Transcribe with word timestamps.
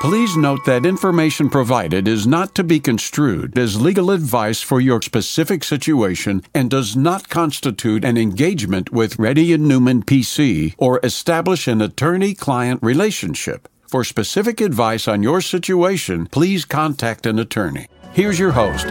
Please 0.00 0.36
note 0.36 0.64
that 0.66 0.84
information 0.84 1.48
provided 1.48 2.06
is 2.06 2.26
not 2.26 2.54
to 2.54 2.62
be 2.62 2.78
construed 2.78 3.58
as 3.58 3.80
legal 3.80 4.10
advice 4.10 4.60
for 4.60 4.78
your 4.78 5.00
specific 5.00 5.64
situation 5.64 6.42
and 6.54 6.70
does 6.70 6.94
not 6.94 7.30
constitute 7.30 8.04
an 8.04 8.18
engagement 8.18 8.92
with 8.92 9.18
Reddy 9.18 9.54
and 9.54 9.66
Neumann 9.66 10.02
PC 10.02 10.74
or 10.76 11.00
establish 11.02 11.66
an 11.66 11.80
attorney-client 11.80 12.82
relationship. 12.82 13.68
For 13.88 14.04
specific 14.04 14.60
advice 14.60 15.08
on 15.08 15.22
your 15.22 15.40
situation, 15.40 16.26
please 16.26 16.64
contact 16.64 17.24
an 17.24 17.38
attorney. 17.38 17.86
Here's 18.12 18.38
your 18.38 18.52
host. 18.52 18.86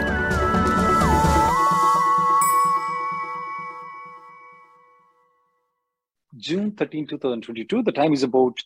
June 6.36 6.72
13, 6.72 7.06
2022. 7.06 7.82
The 7.82 7.92
time 7.92 8.12
is 8.12 8.22
about 8.22 8.58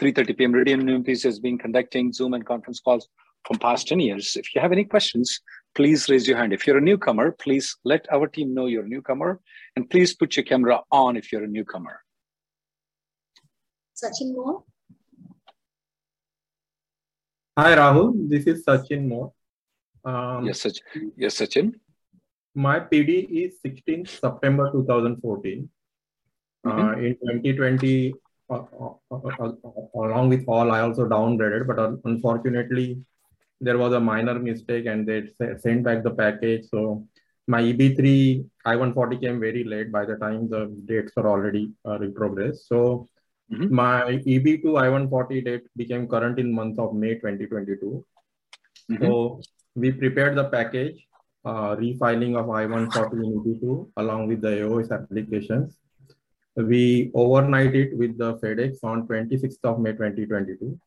3.30 0.00 0.38
p.m. 0.38 0.52
Meridian 0.52 0.86
News 0.86 1.22
has 1.24 1.40
been 1.40 1.58
conducting 1.58 2.12
Zoom 2.12 2.34
and 2.34 2.46
conference 2.46 2.78
calls 2.78 3.08
from 3.44 3.58
past 3.58 3.88
10 3.88 3.98
years. 3.98 4.36
If 4.36 4.54
you 4.54 4.60
have 4.60 4.70
any 4.70 4.84
questions, 4.84 5.40
please 5.74 6.08
raise 6.08 6.26
your 6.28 6.36
hand. 6.36 6.52
If 6.52 6.66
you're 6.66 6.78
a 6.78 6.80
newcomer, 6.80 7.32
please 7.32 7.76
let 7.84 8.06
our 8.12 8.28
team 8.28 8.54
know 8.54 8.66
you're 8.66 8.84
a 8.84 8.88
newcomer 8.88 9.40
and 9.74 9.90
please 9.90 10.14
put 10.14 10.36
your 10.36 10.44
camera 10.44 10.80
on 10.92 11.16
if 11.16 11.32
you're 11.32 11.44
a 11.44 11.48
newcomer. 11.48 12.00
Sachin 14.00 14.34
Moore. 14.34 14.62
Hi 17.58 17.74
Rahul, 17.74 18.28
this 18.30 18.44
is 18.44 18.64
Sachin 18.64 19.08
Moore. 19.08 19.32
Um, 20.04 20.46
yes, 20.46 20.62
Sachin. 20.62 21.10
Yes, 21.16 21.40
Sachin. 21.40 21.74
My 22.54 22.78
PD 22.78 23.26
is 23.28 23.58
16th 23.66 24.20
September 24.20 24.70
2014. 24.70 25.68
Mm-hmm. 26.64 26.78
Uh, 26.78 26.92
in 26.92 27.14
2020, 27.14 28.12
uh, 28.12 28.14
uh, 28.14 28.18
uh, 28.18 28.27
along 28.50 30.28
with 30.28 30.44
all, 30.46 30.72
I 30.72 30.80
also 30.80 31.06
downgraded, 31.06 31.66
but 31.66 31.78
unfortunately, 32.04 33.02
there 33.60 33.78
was 33.78 33.92
a 33.92 34.00
minor 34.00 34.38
mistake 34.38 34.86
and 34.86 35.06
they 35.06 35.28
sent 35.58 35.84
back 35.84 36.02
the 36.02 36.10
package. 36.10 36.66
So 36.70 37.06
my 37.46 37.62
EB3 37.62 38.44
I-140 38.64 39.20
came 39.20 39.40
very 39.40 39.64
late 39.64 39.90
by 39.90 40.04
the 40.04 40.16
time 40.16 40.48
the 40.48 40.74
dates 40.86 41.12
were 41.16 41.28
already 41.28 41.72
uh, 41.84 41.98
retrogressed. 41.98 42.66
So 42.66 43.08
mm-hmm. 43.52 43.74
my 43.74 44.02
EB2 44.26 44.80
I-140 44.80 45.44
date 45.44 45.62
became 45.76 46.08
current 46.08 46.38
in 46.38 46.52
month 46.52 46.78
of 46.78 46.94
May 46.94 47.14
2022. 47.14 48.04
Mm-hmm. 48.90 49.04
So 49.04 49.40
we 49.74 49.92
prepared 49.92 50.36
the 50.36 50.44
package, 50.44 51.06
uh, 51.44 51.76
refiling 51.76 52.38
of 52.38 52.48
I-140 52.48 53.12
in 53.12 53.40
EB2 53.40 53.90
along 53.96 54.28
with 54.28 54.40
the 54.40 54.48
AOS 54.48 54.90
applications 54.90 55.78
we 56.64 57.10
overnight 57.14 57.74
it 57.74 57.96
with 57.96 58.18
the 58.18 58.34
FedEx 58.38 58.82
on 58.82 59.06
26th 59.06 59.58
of 59.64 59.80
May 59.80 59.92
2022. 59.92 60.78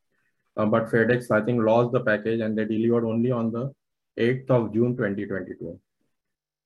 Uh, 0.58 0.66
but 0.66 0.88
FedEx, 0.88 1.32
I 1.32 1.42
think, 1.46 1.62
lost 1.62 1.94
the 1.94 2.02
package 2.02 2.42
and 2.42 2.58
they 2.58 2.66
delivered 2.66 3.06
only 3.06 3.32
on 3.32 3.52
the 3.52 3.72
8th 4.20 4.50
of 4.50 4.74
June 4.74 4.98
2022. 4.98 5.80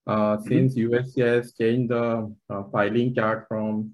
Uh, 0.08 0.38
mm-hmm. 0.38 0.48
Since 0.48 0.76
USCIS 0.76 1.58
changed 1.58 1.92
the 1.92 2.34
uh, 2.50 2.64
filing 2.72 3.14
chart 3.14 3.46
from 3.48 3.92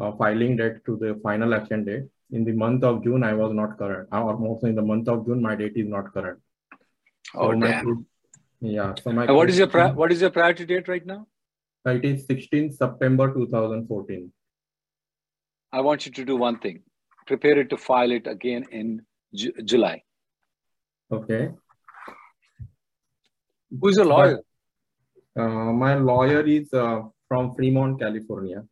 uh, 0.00 0.12
filing 0.12 0.56
date 0.56 0.84
to 0.86 0.96
the 0.96 1.20
final 1.22 1.54
action 1.54 1.84
date, 1.84 2.04
in 2.32 2.44
the 2.44 2.52
month 2.52 2.84
of 2.84 3.04
June, 3.04 3.22
I 3.22 3.34
was 3.34 3.52
not 3.52 3.78
current. 3.78 4.08
Or 4.10 4.34
also 4.34 4.66
in 4.66 4.74
the 4.74 4.82
month 4.82 5.08
of 5.08 5.26
June, 5.26 5.42
my 5.42 5.54
date 5.54 5.76
is 5.76 5.86
not 5.86 6.12
current. 6.12 6.38
Oh, 7.34 7.52
so 7.52 7.60
damn. 7.60 8.06
yeah. 8.60 8.94
So 9.02 9.12
my 9.12 9.30
what 9.30 9.50
is 9.50 9.58
your 9.58 9.66
pri- 9.66 9.92
what 9.92 10.10
is 10.10 10.20
your 10.20 10.30
priority 10.30 10.64
date 10.64 10.88
right 10.88 11.04
now? 11.04 11.26
It 11.86 12.04
is 12.04 12.26
16th 12.26 12.76
September 12.76 13.32
2014. 13.32 14.32
I 15.76 15.80
want 15.80 16.06
you 16.06 16.12
to 16.12 16.24
do 16.24 16.36
one 16.36 16.58
thing. 16.64 16.82
Prepare 17.26 17.58
it 17.60 17.70
to 17.70 17.76
file 17.76 18.12
it 18.12 18.26
again 18.28 18.64
in 18.70 19.02
Ju- 19.34 19.54
July. 19.64 20.02
Okay. 21.10 21.50
Who's 23.80 23.96
your 23.96 24.04
lawyer? 24.04 24.38
Uh, 25.36 25.72
my 25.84 25.94
lawyer 25.94 26.42
is 26.46 26.72
uh, 26.72 27.02
from 27.28 27.54
Fremont, 27.54 27.98
California. 27.98 28.62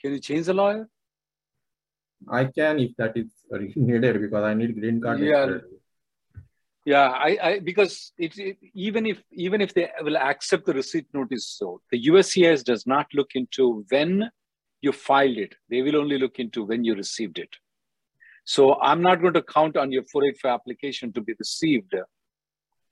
Can 0.00 0.14
you 0.14 0.18
change 0.18 0.46
the 0.46 0.54
lawyer? 0.54 0.88
I 2.28 2.46
can 2.46 2.80
if 2.80 2.96
that 2.96 3.16
is 3.16 3.30
needed 3.76 4.20
because 4.20 4.42
I 4.42 4.54
need 4.54 4.74
green 4.80 5.00
card. 5.00 5.20
Yeah. 5.20 5.58
Yeah, 6.84 7.10
I, 7.10 7.38
I 7.48 7.58
because 7.60 8.12
it, 8.16 8.36
it, 8.38 8.56
even 8.72 9.06
if 9.06 9.22
even 9.30 9.60
if 9.60 9.74
they 9.74 9.88
will 10.00 10.16
accept 10.16 10.64
the 10.64 10.72
receipt 10.72 11.06
notice, 11.12 11.46
so 11.46 11.80
the 11.92 12.02
USCIS 12.06 12.64
does 12.64 12.86
not 12.86 13.06
look 13.12 13.32
into 13.34 13.84
when 13.90 14.30
you 14.80 14.92
filed 14.92 15.38
it. 15.38 15.54
They 15.68 15.82
will 15.82 15.96
only 15.96 16.18
look 16.18 16.38
into 16.38 16.64
when 16.64 16.84
you 16.84 16.94
received 16.94 17.38
it. 17.38 17.50
So 18.44 18.80
I'm 18.80 19.02
not 19.02 19.20
going 19.20 19.34
to 19.34 19.42
count 19.42 19.76
on 19.76 19.92
your 19.92 20.04
485 20.04 20.52
application 20.52 21.12
to 21.12 21.20
be 21.20 21.34
received. 21.38 21.94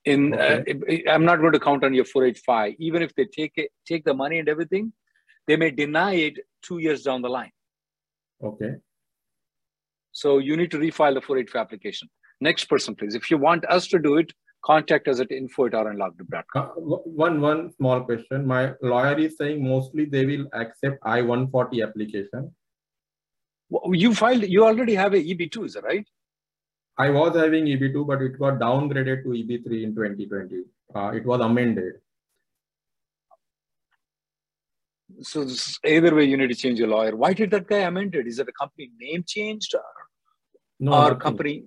In 0.05 0.33
okay. 0.33 1.05
uh, 1.07 1.11
I'm 1.11 1.25
not 1.25 1.39
going 1.39 1.53
to 1.53 1.59
count 1.59 1.83
on 1.83 1.93
your 1.93 2.05
485, 2.05 2.75
even 2.79 3.01
if 3.01 3.15
they 3.15 3.25
take 3.25 3.53
it, 3.55 3.71
take 3.85 4.05
the 4.05 4.13
money 4.13 4.39
and 4.39 4.47
everything. 4.47 4.93
They 5.47 5.55
may 5.55 5.71
deny 5.71 6.13
it 6.15 6.37
two 6.61 6.77
years 6.77 7.03
down 7.03 7.21
the 7.21 7.29
line. 7.29 7.51
Okay. 8.43 8.75
So 10.11 10.37
you 10.37 10.57
need 10.57 10.71
to 10.71 10.77
refile 10.77 11.13
the 11.13 11.21
485 11.21 11.59
application. 11.59 12.09
Next 12.39 12.65
person, 12.65 12.95
please. 12.95 13.15
If 13.15 13.31
you 13.31 13.37
want 13.37 13.65
us 13.65 13.87
to 13.87 13.99
do 13.99 14.17
it, 14.17 14.31
contact 14.67 15.07
us 15.07 15.19
at 15.21 15.31
info 15.31 15.65
at 15.67 15.71
rnlawgroup.com. 15.71 16.63
Uh, 16.63 16.97
one, 17.23 17.39
one 17.41 17.71
small 17.75 18.01
question. 18.01 18.45
My 18.45 18.73
lawyer 18.81 19.17
is 19.17 19.37
saying 19.37 19.63
mostly 19.63 20.05
they 20.05 20.25
will 20.25 20.47
accept 20.53 20.99
I-140 21.03 21.87
application. 21.87 22.53
You 23.91 24.13
filed, 24.13 24.43
you 24.43 24.65
already 24.65 24.95
have 24.95 25.13
a 25.13 25.17
EB2, 25.17 25.65
is 25.65 25.73
that 25.73 25.83
right? 25.83 26.07
I 26.97 27.09
was 27.09 27.35
having 27.35 27.65
EB2, 27.65 28.05
but 28.07 28.21
it 28.21 28.39
got 28.39 28.59
downgraded 28.59 29.23
to 29.23 29.29
EB3 29.29 29.83
in 29.83 29.95
2020. 29.95 30.63
Uh, 30.95 31.11
it 31.15 31.25
was 31.25 31.41
amended. 31.41 31.93
So 35.21 35.47
either 35.85 36.13
way, 36.13 36.25
you 36.25 36.37
need 36.37 36.49
to 36.49 36.55
change 36.55 36.79
your 36.79 36.89
lawyer. 36.89 37.15
Why 37.15 37.33
did 37.33 37.51
that 37.51 37.67
guy 37.67 37.79
amend 37.79 38.15
it? 38.15 38.27
Is 38.27 38.39
it 38.39 38.49
a 38.49 38.51
company 38.51 38.91
name 38.99 39.23
changed 39.25 39.73
or, 39.75 39.83
no, 40.79 40.93
or 40.93 41.15
company? 41.15 41.65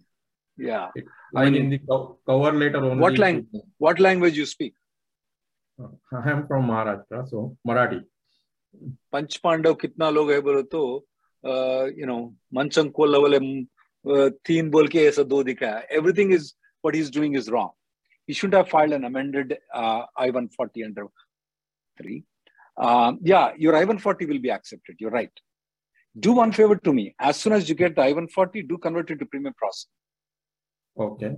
Yeah. 0.57 0.89
It, 0.95 1.05
I 1.36 1.50
mean, 1.50 1.56
in 1.56 1.70
the 1.70 1.80
cover 2.28 2.52
letter 2.54 2.78
only. 2.78 3.02
What 3.02 3.18
language? 3.18 3.64
What 3.78 4.00
language 4.00 4.38
you 4.38 4.46
speak? 4.46 4.74
I 5.80 6.30
am 6.32 6.48
from 6.48 6.68
Maharashtra, 6.68 7.28
so 7.30 7.58
Marathi. 7.68 8.04
पंच 9.12 9.36
पांडव 9.44 9.74
कितना 9.82 10.10
लोग 10.10 10.32
है 10.32 10.40
बोले 10.42 10.62
तो 10.72 10.82
you 11.98 12.06
know 12.06 12.18
मंचंग 12.54 12.92
को 12.98 13.06
level 13.06 13.38
तीन 14.48 14.70
बोल 14.70 14.88
के 14.96 15.06
ऐसा 15.08 15.24
दो 15.34 15.42
दिखा 15.44 15.68
है 15.76 15.88
everything 15.98 16.34
is 16.34 16.54
what 16.86 16.96
he 16.96 17.02
is 17.02 17.14
doing 17.18 17.36
is 17.38 17.50
wrong 17.50 17.72
he 18.28 18.34
should 18.34 18.54
have 18.54 18.70
filed 18.70 18.94
an 18.94 19.04
amended 19.06 19.58
uh, 19.74 20.04
I-140 20.18 20.86
under 20.86 21.06
three. 21.98 22.24
Uh, 22.78 23.14
yeah, 23.22 23.52
your 23.56 23.76
I-140 23.76 24.28
will 24.28 24.40
be 24.40 24.52
accepted. 24.52 24.96
You're 25.00 25.12
right. 25.12 25.32
Do 26.20 26.32
one 26.34 26.52
favor 26.52 26.76
to 26.76 26.94
me. 26.94 27.14
As 27.20 27.38
soon 27.38 27.54
as 27.54 27.70
you 27.70 27.76
get 27.76 27.96
the 27.96 28.04
I-140, 28.04 28.68
do 28.68 28.78
convert 28.78 29.12
it 29.12 29.20
to 29.20 29.26
premium 29.26 29.54
process. 29.54 29.88
Okay. 30.99 31.37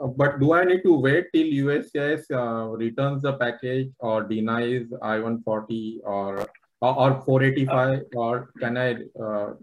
Uh, 0.00 0.06
but 0.06 0.38
do 0.38 0.52
I 0.52 0.64
need 0.64 0.82
to 0.82 0.94
wait 0.94 1.26
till 1.34 1.46
USCIS 1.46 2.30
uh, 2.30 2.68
returns 2.76 3.22
the 3.22 3.32
package 3.34 3.90
or 3.98 4.22
denies 4.24 4.86
I-140 5.02 5.98
or 6.04 6.46
or 6.80 7.20
485 7.22 8.02
or 8.14 8.50
can 8.60 8.76
I 8.76 8.92
uh, 8.92 9.54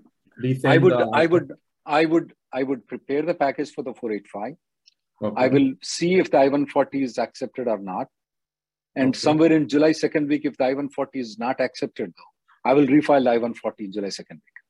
resend 0.44 0.66
I 0.66 0.78
would 0.78 0.92
the... 0.92 1.10
I 1.14 1.26
would 1.26 1.54
I 1.86 2.06
would 2.06 2.34
I 2.52 2.64
would 2.64 2.88
prepare 2.88 3.22
the 3.22 3.34
package 3.34 3.72
for 3.72 3.84
the 3.84 3.94
485. 3.94 4.56
Okay. 5.24 5.42
I 5.42 5.48
will 5.48 5.74
see 5.82 6.16
if 6.16 6.30
the 6.32 6.40
I-140 6.40 7.04
is 7.04 7.18
accepted 7.18 7.68
or 7.68 7.78
not. 7.78 8.08
And 8.96 9.10
okay. 9.10 9.20
somewhere 9.20 9.52
in 9.52 9.68
July 9.68 9.92
second 9.92 10.28
week, 10.28 10.46
if 10.46 10.58
the 10.58 10.66
I-140 10.66 11.08
is 11.16 11.38
not 11.38 11.60
accepted, 11.60 12.14
though, 12.16 12.70
I 12.70 12.74
will 12.74 12.88
refile 12.88 13.24
the 13.24 13.32
I-140 13.32 13.74
in 13.80 13.92
July 13.92 14.10
second 14.10 14.38
week. 14.38 14.65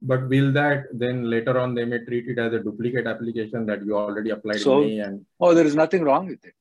But 0.00 0.28
will 0.28 0.52
that 0.52 0.84
then 0.92 1.28
later 1.28 1.58
on 1.58 1.74
they 1.74 1.84
may 1.84 2.04
treat 2.04 2.28
it 2.28 2.38
as 2.38 2.52
a 2.52 2.60
duplicate 2.60 3.06
application 3.06 3.66
that 3.66 3.84
you 3.84 3.96
already 3.96 4.30
applied 4.30 4.60
so, 4.60 4.82
and 4.82 5.26
oh 5.40 5.54
there 5.54 5.66
is 5.66 5.74
nothing 5.74 6.04
wrong 6.04 6.26
with 6.26 6.44
it. 6.44 6.54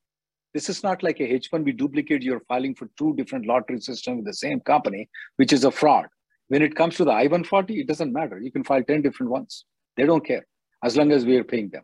This 0.54 0.70
is 0.70 0.82
not 0.82 1.04
like 1.04 1.20
a 1.20 1.40
H1B 1.40 1.78
duplicate, 1.78 2.24
you're 2.24 2.40
filing 2.48 2.74
for 2.74 2.90
two 2.98 3.14
different 3.16 3.46
lottery 3.46 3.80
systems 3.80 4.18
with 4.18 4.26
the 4.26 4.34
same 4.34 4.60
company, 4.62 5.08
which 5.36 5.54
is 5.54 5.66
a 5.66 5.72
fraud. 5.72 6.08
When 6.48 6.64
it 6.64 6.76
comes 6.76 6.96
to 6.96 7.06
the 7.06 7.12
I-140, 7.12 7.82
it 7.82 7.88
doesn't 7.88 8.12
matter. 8.12 8.40
You 8.40 8.52
can 8.52 8.64
file 8.64 8.82
10 8.82 9.02
different 9.04 9.32
ones. 9.32 9.66
They 9.98 10.06
don't 10.06 10.26
care 10.26 10.48
as 10.84 10.98
long 10.98 11.12
as 11.12 11.26
we 11.26 11.38
are 11.38 11.44
paying 11.44 11.70
them. 11.70 11.84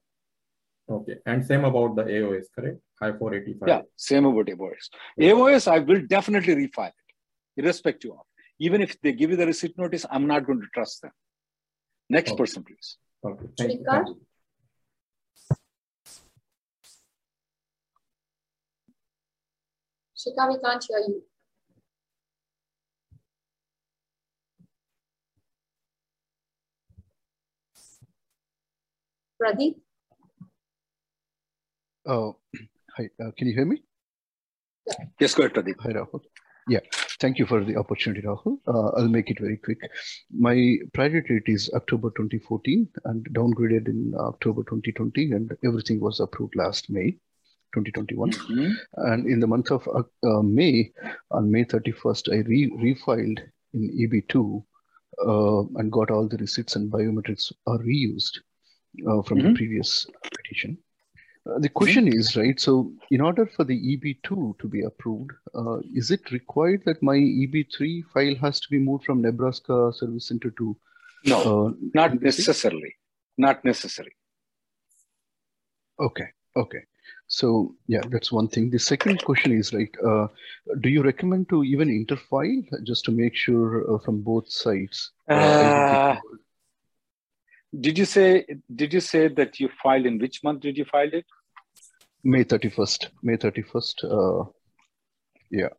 Okay. 0.89 1.17
And 1.25 1.45
same 1.45 1.65
about 1.65 1.95
the 1.95 2.03
AOS, 2.03 2.45
correct? 2.55 2.79
I-485. 3.01 3.67
Yeah, 3.67 3.81
same 3.95 4.25
about 4.25 4.47
AOS. 4.47 4.89
AOS, 5.19 5.67
I 5.71 5.79
will 5.79 6.01
definitely 6.07 6.55
refile 6.55 6.87
it, 6.87 7.63
irrespective 7.63 8.11
of. 8.11 8.25
Even 8.59 8.81
if 8.81 8.99
they 9.01 9.11
give 9.11 9.29
you 9.29 9.35
the 9.35 9.45
receipt 9.45 9.77
notice, 9.77 10.05
I'm 10.09 10.25
not 10.25 10.47
going 10.47 10.61
to 10.61 10.67
trust 10.73 11.01
them. 11.01 11.11
Next 12.13 12.29
okay. 12.33 12.37
person, 12.37 12.63
please. 12.63 12.97
Okay. 13.25 13.45
Thank 13.57 13.71
you. 13.71 13.85
Thank 13.89 14.07
you. 14.07 14.21
Shika, 20.15 20.47
we 20.47 20.59
can't 20.59 20.85
hear 20.87 20.99
you. 21.07 21.23
Pradeep? 29.41 29.75
Oh, 32.05 32.37
hi. 32.95 33.09
Uh, 33.19 33.31
can 33.35 33.47
you 33.47 33.55
hear 33.55 33.65
me? 33.65 33.81
Yeah. 34.85 35.05
Yes, 35.19 35.33
go 35.33 35.43
ahead, 35.43 35.55
Pradeep. 35.55 35.79
Hi, 35.79 35.93
Rahul. 35.93 36.21
Yeah, 36.69 36.81
thank 37.23 37.39
you 37.39 37.45
for 37.45 37.63
the 37.63 37.77
opportunity, 37.77 38.21
Rahul. 38.21 38.57
Uh, 38.67 38.89
I'll 38.97 39.07
make 39.07 39.29
it 39.29 39.39
very 39.39 39.55
quick. 39.55 39.79
My 40.37 40.55
priority 40.93 41.39
date 41.39 41.53
is 41.53 41.69
October 41.73 42.09
2014 42.09 42.89
and 43.05 43.25
downgraded 43.31 43.87
in 43.87 44.13
October 44.19 44.63
2020, 44.63 45.31
and 45.31 45.55
everything 45.63 46.01
was 46.01 46.19
approved 46.19 46.55
last 46.57 46.89
May 46.89 47.11
2021. 47.75 48.31
Mm-hmm. 48.31 48.71
And 49.11 49.25
in 49.25 49.39
the 49.39 49.47
month 49.47 49.71
of 49.71 49.87
uh, 49.87 50.41
May, 50.41 50.91
on 51.31 51.49
May 51.49 51.63
31st, 51.63 52.33
I 52.33 52.39
re- 52.47 52.75
refiled 52.87 53.39
in 53.73 53.83
EB2 54.01 54.63
uh, 55.25 55.79
and 55.79 55.91
got 55.91 56.11
all 56.11 56.27
the 56.27 56.37
receipts 56.37 56.75
and 56.75 56.91
biometrics 56.91 57.53
are 57.67 57.79
reused 57.79 58.39
uh, 59.07 59.21
from 59.21 59.37
mm-hmm. 59.37 59.47
the 59.47 59.55
previous 59.55 60.05
petition. 60.35 60.77
Uh, 61.45 61.59
the 61.59 61.69
question 61.69 62.05
mm-hmm. 62.05 62.19
is 62.19 62.37
right. 62.37 62.59
So, 62.59 62.91
in 63.11 63.19
order 63.19 63.45
for 63.45 63.65
the 63.65 63.77
EB2 63.77 64.59
to 64.59 64.67
be 64.67 64.83
approved, 64.83 65.31
uh, 65.53 65.79
is 65.93 66.09
it 66.09 66.31
required 66.31 66.83
that 66.85 67.03
my 67.03 67.15
EB3 67.17 68.05
file 68.13 68.35
has 68.35 68.59
to 68.61 68.69
be 68.69 68.79
moved 68.79 69.03
from 69.03 69.21
Nebraska 69.21 69.91
Service 69.93 70.27
Center 70.27 70.51
to? 70.51 70.77
No, 71.25 71.67
uh, 71.67 71.71
not 71.93 72.21
necessarily. 72.21 72.95
Not 73.37 73.63
necessary. 73.65 74.15
Okay. 75.99 76.27
Okay. 76.55 76.83
So 77.27 77.75
yeah, 77.87 78.01
that's 78.09 78.31
one 78.31 78.47
thing. 78.47 78.69
The 78.69 78.79
second 78.79 79.23
question 79.23 79.51
is 79.51 79.73
like, 79.73 79.97
uh, 80.05 80.27
do 80.81 80.89
you 80.89 81.01
recommend 81.01 81.49
to 81.49 81.63
even 81.63 81.89
interfile 81.89 82.63
just 82.83 83.05
to 83.05 83.11
make 83.11 83.35
sure 83.35 83.95
uh, 83.95 83.99
from 83.99 84.21
both 84.21 84.49
sides? 84.49 85.11
Uh, 85.27 86.15
did 87.79 87.97
you 87.97 88.05
say 88.05 88.45
did 88.75 88.93
you 88.93 88.99
say 88.99 89.27
that 89.27 89.59
you 89.59 89.69
filed 89.81 90.05
in 90.05 90.19
which 90.19 90.43
month 90.43 90.61
did 90.61 90.77
you 90.77 90.85
file 90.85 91.09
it? 91.11 91.25
May 92.23 92.43
31st. 92.43 93.09
May 93.21 93.37
31st. 93.37 94.03
Uh, 94.05 94.49
yeah. 95.51 95.69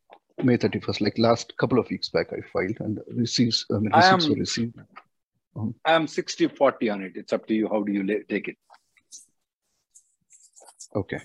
May 0.43 0.59
31st, 0.59 1.01
like 1.01 1.19
last 1.19 1.57
couple 1.57 1.79
of 1.79 1.89
weeks 1.89 2.09
back, 2.09 2.33
I 2.33 2.41
filed 2.53 2.77
and 2.81 3.01
receives, 3.09 3.65
I 3.71 3.79
mean, 3.79 3.93
receipts 3.95 4.29
were 4.29 4.35
received. 4.35 4.79
Uh-huh. 4.79 5.71
I 5.85 5.93
am 5.93 6.07
60 6.07 6.49
40 6.49 6.91
on 6.91 7.03
it. 7.03 7.13
It's 7.15 7.33
up 7.33 7.47
to 7.47 7.55
you. 7.55 7.69
How 7.69 7.83
do 7.83 7.93
you 7.93 8.25
take 8.29 8.49
it? 8.49 8.57
Okay. 10.95 11.21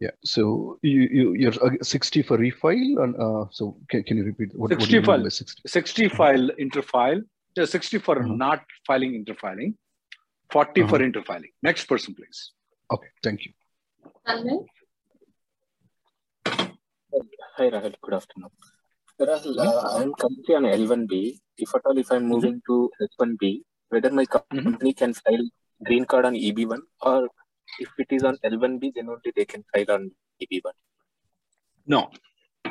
Yeah. 0.00 0.10
So 0.24 0.78
you, 0.82 1.00
you 1.00 1.34
you're 1.34 1.64
uh, 1.64 1.82
60 1.82 2.22
for 2.22 2.38
refile, 2.38 3.02
and 3.02 3.14
uh, 3.16 3.46
so 3.50 3.76
can, 3.90 4.02
can 4.02 4.16
you 4.16 4.24
repeat 4.24 4.50
what 4.54 4.70
60 4.70 4.98
what 4.98 5.06
file 5.06 5.30
60? 5.30 5.62
60 5.66 6.08
file 6.08 6.50
interfile 6.58 7.22
60 7.56 7.98
for 7.98 8.18
uh-huh. 8.18 8.34
not 8.34 8.62
filing 8.86 9.12
interfiling, 9.12 9.74
40 10.52 10.82
uh-huh. 10.82 10.90
for 10.90 10.98
interfiling. 10.98 11.52
Next 11.62 11.84
person, 11.86 12.14
please. 12.14 12.52
Okay, 12.92 13.08
thank 13.22 13.44
you. 13.44 13.52
Hi, 17.56 17.68
Rahul. 17.70 17.94
Good 18.00 18.14
afternoon. 18.14 18.50
Rahul, 19.20 19.58
uh, 19.58 19.98
I'm 19.98 20.12
currently 20.14 20.54
on 20.54 20.64
L1B. 20.64 21.38
If 21.58 21.74
at 21.74 21.82
all, 21.84 21.98
if 21.98 22.10
I'm 22.10 22.22
mm-hmm. 22.22 22.28
moving 22.28 22.62
mm-hmm. 22.68 23.00
to 23.00 23.08
H1B, 23.20 23.62
whether 23.90 24.10
my 24.10 24.24
company 24.24 24.62
mm-hmm. 24.62 24.90
can 24.90 25.14
file 25.14 25.44
green 25.84 26.04
card 26.04 26.24
on 26.24 26.34
EB1 26.34 26.78
or 27.02 27.28
if 27.78 27.88
it 27.98 28.06
is 28.10 28.24
on 28.24 28.36
L1B, 28.44 28.92
then 28.94 29.08
only 29.08 29.32
they 29.34 29.44
can 29.44 29.64
file 29.72 29.90
on 29.96 30.10
EB1. 30.42 30.72
No, 31.86 32.10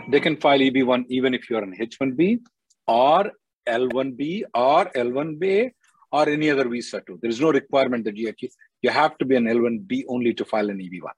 they 0.09 0.19
can 0.19 0.37
file 0.37 0.59
EB1 0.59 1.05
even 1.09 1.33
if 1.33 1.49
you're 1.49 1.61
on 1.61 1.73
H1B 1.73 2.39
or 2.87 3.31
L1B 3.67 4.43
or 4.53 4.85
L1B 4.85 5.71
or 6.11 6.29
any 6.29 6.49
other 6.49 6.67
visa 6.67 7.01
too. 7.05 7.19
There 7.21 7.29
is 7.29 7.39
no 7.39 7.51
requirement 7.51 8.05
that 8.05 8.17
you 8.17 8.33
you 8.81 8.89
have 8.89 9.17
to 9.17 9.25
be 9.25 9.35
an 9.35 9.45
L1B 9.45 10.05
only 10.07 10.33
to 10.33 10.45
file 10.45 10.69
an 10.69 10.79
EB1. 10.79 11.11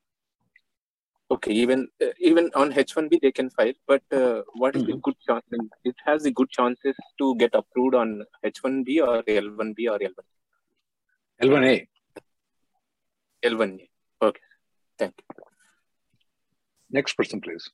Okay, 1.31 1.53
even 1.53 1.87
uh, 2.03 2.07
even 2.19 2.49
on 2.55 2.73
H1B 2.73 3.21
they 3.21 3.31
can 3.31 3.49
file, 3.49 3.71
but 3.87 4.03
uh, 4.11 4.41
what 4.53 4.75
is 4.75 4.83
mm-hmm. 4.83 4.91
the 4.91 4.97
good 4.97 5.15
chance? 5.25 5.45
It 5.85 5.95
has 6.05 6.23
the 6.23 6.31
good 6.31 6.49
chances 6.49 6.95
to 7.19 7.35
get 7.35 7.51
approved 7.53 7.95
on 7.95 8.23
H1B 8.45 9.07
or 9.07 9.23
L1B 9.23 9.89
or 9.89 9.99
L1. 9.99 10.25
L1A. 11.41 11.87
L1A. 13.45 13.89
Okay, 14.21 14.41
thank 14.99 15.13
you. 15.17 15.43
Next 16.91 17.13
person, 17.13 17.39
please. 17.39 17.69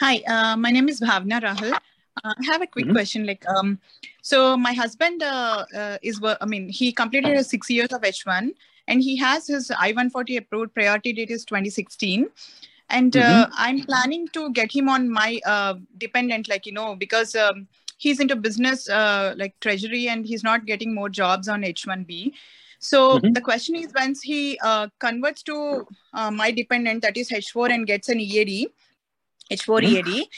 Hi, 0.00 0.22
uh, 0.28 0.56
my 0.56 0.70
name 0.70 0.88
is 0.88 1.00
Bhavna 1.00 1.42
Rahul. 1.42 1.72
Uh, 1.72 1.78
I 2.24 2.44
have 2.44 2.62
a 2.62 2.68
quick 2.68 2.84
mm-hmm. 2.84 2.94
question. 2.94 3.26
Like, 3.26 3.44
um, 3.48 3.80
so 4.22 4.56
my 4.56 4.72
husband 4.72 5.24
uh, 5.24 5.64
uh, 5.74 5.98
is, 6.02 6.20
I 6.40 6.46
mean, 6.46 6.68
he 6.68 6.92
completed 6.92 7.36
his 7.36 7.48
six 7.48 7.68
years 7.68 7.92
of 7.92 8.02
H1 8.02 8.50
and 8.86 9.02
he 9.02 9.16
has 9.16 9.48
his 9.48 9.72
I-140 9.72 10.38
approved. 10.38 10.72
Priority 10.72 11.12
date 11.14 11.32
is 11.32 11.44
2016. 11.44 12.28
And 12.90 13.16
uh, 13.16 13.20
mm-hmm. 13.20 13.52
I'm 13.56 13.80
planning 13.82 14.28
to 14.34 14.52
get 14.52 14.72
him 14.72 14.88
on 14.88 15.10
my 15.10 15.40
uh, 15.44 15.74
dependent, 15.98 16.48
like, 16.48 16.64
you 16.64 16.72
know, 16.72 16.94
because 16.94 17.34
um, 17.34 17.66
he's 17.96 18.20
into 18.20 18.36
business, 18.36 18.88
uh, 18.88 19.34
like 19.36 19.58
treasury, 19.58 20.08
and 20.08 20.24
he's 20.24 20.44
not 20.44 20.64
getting 20.64 20.94
more 20.94 21.08
jobs 21.08 21.48
on 21.48 21.62
H1B. 21.62 22.34
So 22.78 23.18
mm-hmm. 23.18 23.32
the 23.32 23.40
question 23.40 23.74
is, 23.74 23.92
once 23.96 24.22
he 24.22 24.60
converts 25.00 25.42
to 25.42 25.88
my 26.14 26.52
dependent, 26.52 27.02
that 27.02 27.16
is 27.16 27.30
H4, 27.30 27.70
and 27.70 27.84
gets 27.84 28.08
an 28.08 28.20
EAD, 28.20 28.70
H4 29.50 29.82
mm-hmm. 29.82 30.08
EAD. 30.08 30.28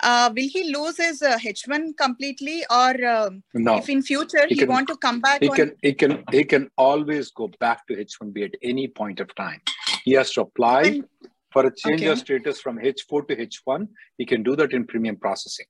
Uh, 0.00 0.30
will 0.34 0.48
he 0.48 0.72
lose 0.72 0.96
his 0.96 1.22
uh, 1.22 1.36
H1 1.38 1.96
completely, 1.96 2.64
or 2.70 3.04
uh, 3.04 3.30
no. 3.54 3.78
if 3.78 3.88
in 3.88 4.00
future 4.00 4.46
he, 4.48 4.54
he 4.54 4.60
can, 4.60 4.68
want 4.68 4.86
to 4.86 4.96
come 4.96 5.20
back? 5.20 5.42
He 5.42 5.48
on... 5.48 5.56
can. 5.56 5.72
He 5.82 5.92
can. 5.92 6.24
He 6.30 6.44
can 6.44 6.70
always 6.76 7.30
go 7.32 7.50
back 7.58 7.84
to 7.88 7.96
H1B 7.96 8.44
at 8.44 8.54
any 8.62 8.86
point 8.86 9.18
of 9.18 9.34
time. 9.34 9.60
He 10.04 10.12
has 10.12 10.30
to 10.34 10.42
apply 10.42 10.82
and, 10.82 11.04
for 11.50 11.66
a 11.66 11.74
change 11.74 12.02
okay. 12.02 12.10
of 12.12 12.18
status 12.18 12.60
from 12.60 12.78
H4 12.78 13.26
to 13.28 13.36
H1. 13.36 13.88
He 14.18 14.24
can 14.24 14.44
do 14.44 14.54
that 14.54 14.72
in 14.72 14.86
premium 14.86 15.16
processing. 15.16 15.66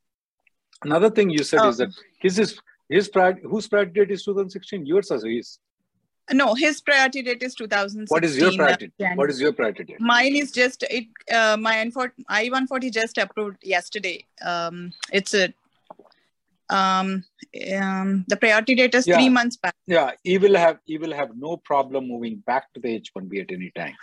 Another 0.84 1.08
thing 1.08 1.30
you 1.30 1.42
said 1.42 1.60
oh. 1.62 1.70
is 1.70 1.78
that 1.78 1.90
his 2.20 2.36
his 2.36 2.60
his 2.90 3.08
priority, 3.08 3.40
whose 3.44 3.66
priority 3.66 3.92
date 3.92 4.10
is 4.10 4.24
2016? 4.24 4.84
Yours 4.84 5.10
or 5.10 5.26
his? 5.26 5.58
No, 6.32 6.54
his 6.54 6.80
priority 6.80 7.22
date 7.22 7.42
is 7.42 7.54
2016. 7.54 8.14
What 8.14 8.24
is 8.24 8.36
your 8.36 8.52
priority? 8.52 8.92
What 9.14 9.30
is 9.30 9.40
your 9.40 9.52
priority 9.52 9.84
date? 9.84 10.00
Mine 10.00 10.36
is 10.36 10.52
just 10.52 10.84
it. 10.90 11.06
Uh, 11.32 11.56
my 11.56 11.80
I-140 11.80 12.92
just 12.92 13.18
approved 13.18 13.58
yesterday. 13.62 14.24
Um, 14.44 14.92
it's 15.12 15.34
a 15.34 15.52
um, 16.70 17.24
um, 17.76 18.26
the 18.28 18.36
priority 18.36 18.74
date 18.74 18.94
is 18.94 19.06
yeah. 19.06 19.14
three 19.16 19.30
months 19.30 19.56
back. 19.56 19.74
Yeah, 19.86 20.12
he 20.22 20.36
will 20.38 20.56
have 20.56 20.78
he 20.84 20.98
will 20.98 21.14
have 21.14 21.30
no 21.36 21.56
problem 21.56 22.08
moving 22.08 22.42
back 22.46 22.72
to 22.74 22.80
the 22.80 22.88
H-1B 22.88 23.40
at 23.40 23.50
any 23.50 23.70
time. 23.74 23.94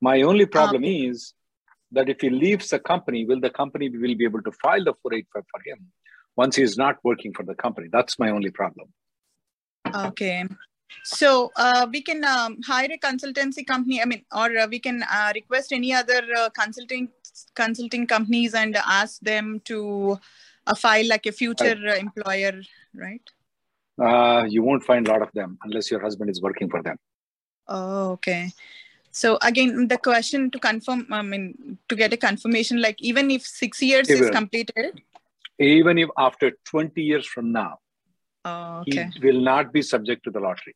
My 0.00 0.22
only 0.22 0.46
problem 0.46 0.82
um, 0.82 0.90
is 0.90 1.32
that 1.92 2.08
if 2.08 2.20
he 2.20 2.30
leaves 2.30 2.68
the 2.68 2.78
company, 2.78 3.24
will 3.24 3.40
the 3.40 3.50
company 3.50 3.88
will 3.88 4.14
be 4.14 4.24
able 4.24 4.42
to 4.42 4.52
file 4.62 4.84
the 4.84 4.94
485 5.02 5.44
for 5.50 5.60
him 5.64 5.86
once 6.36 6.56
he 6.56 6.62
is 6.62 6.76
not 6.76 6.96
working 7.02 7.32
for 7.32 7.44
the 7.44 7.54
company? 7.54 7.88
That's 7.90 8.18
my 8.18 8.30
only 8.30 8.50
problem. 8.50 8.88
Okay. 9.94 10.46
So 11.04 11.50
uh, 11.56 11.86
we 11.92 12.00
can 12.02 12.24
um, 12.24 12.58
hire 12.64 12.88
a 12.92 12.98
consultancy 12.98 13.66
company. 13.66 14.00
I 14.00 14.04
mean, 14.04 14.24
or 14.34 14.56
uh, 14.56 14.66
we 14.70 14.78
can 14.78 15.02
uh, 15.02 15.32
request 15.34 15.72
any 15.72 15.92
other 15.92 16.22
uh, 16.36 16.48
consulting 16.50 17.08
consulting 17.54 18.06
companies 18.06 18.54
and 18.54 18.76
ask 18.76 19.20
them 19.20 19.60
to 19.64 20.18
uh, 20.66 20.74
file 20.74 21.08
like 21.08 21.26
a 21.26 21.32
future 21.32 21.78
uh, 21.88 21.94
employer, 21.94 22.60
right? 22.94 23.22
you 24.50 24.62
won't 24.62 24.82
find 24.82 25.06
a 25.06 25.10
lot 25.10 25.22
of 25.22 25.30
them 25.32 25.58
unless 25.62 25.90
your 25.90 26.00
husband 26.00 26.28
is 26.28 26.42
working 26.42 26.68
for 26.68 26.82
them. 26.82 26.96
Oh, 27.68 28.10
okay. 28.12 28.50
So 29.12 29.38
again, 29.42 29.86
the 29.88 29.98
question 29.98 30.50
to 30.50 30.58
confirm, 30.58 31.06
I 31.10 31.22
mean, 31.22 31.78
to 31.88 31.94
get 31.94 32.12
a 32.12 32.16
confirmation, 32.16 32.80
like 32.80 33.00
even 33.00 33.30
if 33.30 33.42
six 33.42 33.80
years 33.80 34.08
is 34.08 34.30
completed, 34.30 35.00
even 35.58 35.98
if 35.98 36.08
after 36.18 36.52
20 36.64 37.00
years 37.00 37.26
from 37.26 37.52
now, 37.52 37.78
oh, 38.44 38.80
okay. 38.80 39.10
he 39.12 39.20
will 39.20 39.40
not 39.40 39.72
be 39.72 39.82
subject 39.82 40.24
to 40.24 40.30
the 40.30 40.40
lottery 40.40 40.74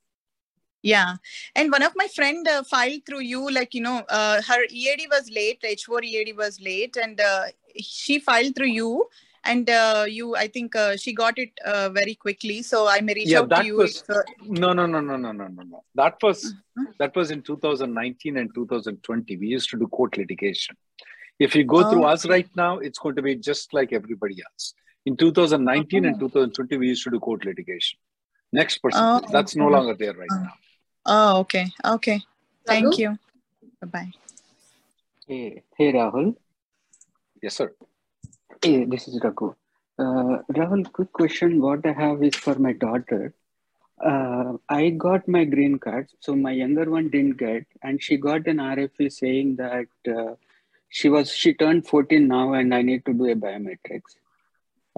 yeah 0.95 1.13
and 1.61 1.73
one 1.77 1.85
of 1.89 1.95
my 2.01 2.09
friend 2.17 2.49
uh, 2.55 2.63
filed 2.73 3.05
through 3.07 3.25
you 3.35 3.51
like 3.59 3.75
you 3.79 3.85
know 3.87 3.99
uh, 4.19 4.41
her 4.49 4.59
ead 4.71 5.07
was 5.15 5.31
late 5.39 5.61
h4 5.77 6.03
ead 6.11 6.37
was 6.43 6.61
late 6.61 6.97
and 7.05 7.21
uh, 7.21 7.45
she 7.81 8.19
filed 8.29 8.55
through 8.57 8.73
you 8.81 8.91
and 9.53 9.71
uh, 9.71 10.05
you 10.19 10.35
i 10.37 10.47
think 10.57 10.77
uh, 10.85 10.93
she 11.03 11.13
got 11.23 11.39
it 11.45 11.53
uh, 11.73 11.89
very 11.99 12.15
quickly 12.27 12.59
so 12.71 12.87
i 12.95 13.01
may 13.09 13.15
reach 13.21 13.33
yeah, 13.35 13.41
out 13.43 13.49
that 13.55 13.63
to 13.63 13.67
you 13.71 13.77
was 13.83 13.97
if, 14.09 14.17
no, 14.65 14.73
no, 14.73 14.87
no, 14.87 15.01
no, 15.01 15.17
no, 15.17 15.33
no, 15.33 15.47
no, 15.49 15.63
no. 15.75 15.83
That 16.01 16.17
was 16.27 16.41
Uh-huh. 16.47 16.93
that 17.01 17.17
was 17.19 17.31
in 17.35 17.43
2019 17.43 18.37
and 18.41 18.51
2020. 18.55 19.37
We 19.43 19.47
used 19.53 19.71
to 19.71 19.79
do 19.83 19.87
court 19.99 20.17
litigation. 20.23 20.77
If 21.47 21.55
you 21.59 21.65
go 21.65 21.81
through 21.89 22.05
Oh. 22.05 22.13
us 22.15 22.27
right 22.33 22.51
now, 22.63 22.79
it's 22.79 22.99
going 22.99 23.17
to 23.17 23.23
be 23.23 23.35
just 23.37 23.75
like 23.79 23.93
everybody 23.93 24.37
else. 24.49 24.75
In 25.11 25.17
2019 25.17 26.05
and 26.11 26.19
2020, 26.21 26.77
we 26.83 26.89
used 26.89 27.05
to 27.05 27.11
do 27.11 27.21
court 27.29 27.45
litigation. 27.51 27.99
Next 28.53 28.79
person, 28.79 29.05
Oh. 29.05 29.23
That's 29.37 29.57
no 29.57 29.69
longer 29.69 29.95
there 29.95 30.15
right 30.15 30.37
Oh. 30.39 30.43
now. 30.49 30.55
Oh 31.07 31.41
okay 31.41 31.67
okay 31.85 32.23
thank 32.67 32.85
Raghu? 32.85 33.03
you 33.03 33.19
bye 33.81 33.89
bye. 33.89 34.13
Hey, 35.27 35.63
hey 35.77 35.93
Rahul. 35.93 36.37
Yes, 37.43 37.57
sir. 37.57 37.73
Hey, 38.63 38.85
this 38.85 39.09
is 39.09 39.21
Raghu. 39.23 39.55
Uh, 39.99 40.43
Rahul, 40.53 40.91
quick 40.93 41.13
question. 41.13 41.61
What 41.61 41.85
I 41.85 41.93
have 41.93 42.23
is 42.23 42.37
for 42.37 42.55
my 42.55 42.73
daughter. 42.73 43.35
Uh, 43.99 44.53
I 44.69 44.91
got 44.91 45.27
my 45.27 45.45
green 45.45 45.79
card, 45.79 46.09
so 46.21 46.37
my 46.37 46.53
younger 46.53 46.89
one 46.89 47.09
didn't 47.09 47.39
get, 47.39 47.67
and 47.83 48.01
she 48.01 48.19
got 48.19 48.47
an 48.47 48.59
RFE 48.59 49.11
saying 49.11 49.57
that 49.57 49.89
uh, 50.09 50.35
she 50.89 51.09
was 51.09 51.35
she 51.35 51.55
turned 51.55 51.89
14 51.89 52.29
now, 52.29 52.53
and 52.53 52.73
I 52.73 52.83
need 52.83 53.05
to 53.07 53.13
do 53.13 53.27
a 53.27 53.35
biometrics 53.35 54.15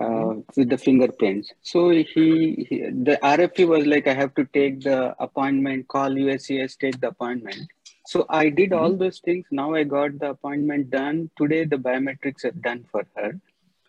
Mm-hmm. 0.00 0.38
uh, 0.38 0.42
with 0.56 0.68
the 0.68 0.78
fingerprints. 0.78 1.52
So 1.62 1.90
he, 1.90 2.66
he 2.68 2.78
the 2.82 3.18
RFE 3.22 3.66
was 3.66 3.86
like 3.86 4.06
I 4.06 4.14
have 4.14 4.34
to 4.34 4.44
take 4.44 4.82
the 4.82 5.14
appointment, 5.20 5.88
call 5.88 6.10
USCIS, 6.10 6.78
take 6.78 7.00
the 7.00 7.08
appointment. 7.08 7.68
So 8.06 8.24
I 8.28 8.48
did 8.48 8.72
all 8.72 8.90
mm-hmm. 8.90 9.02
those 9.02 9.18
things. 9.18 9.46
Now 9.50 9.74
I 9.74 9.84
got 9.84 10.18
the 10.18 10.30
appointment 10.30 10.90
done. 10.90 11.30
Today 11.36 11.64
the 11.64 11.76
biometrics 11.76 12.44
are 12.44 12.52
done 12.52 12.84
for 12.90 13.06
her. 13.16 13.40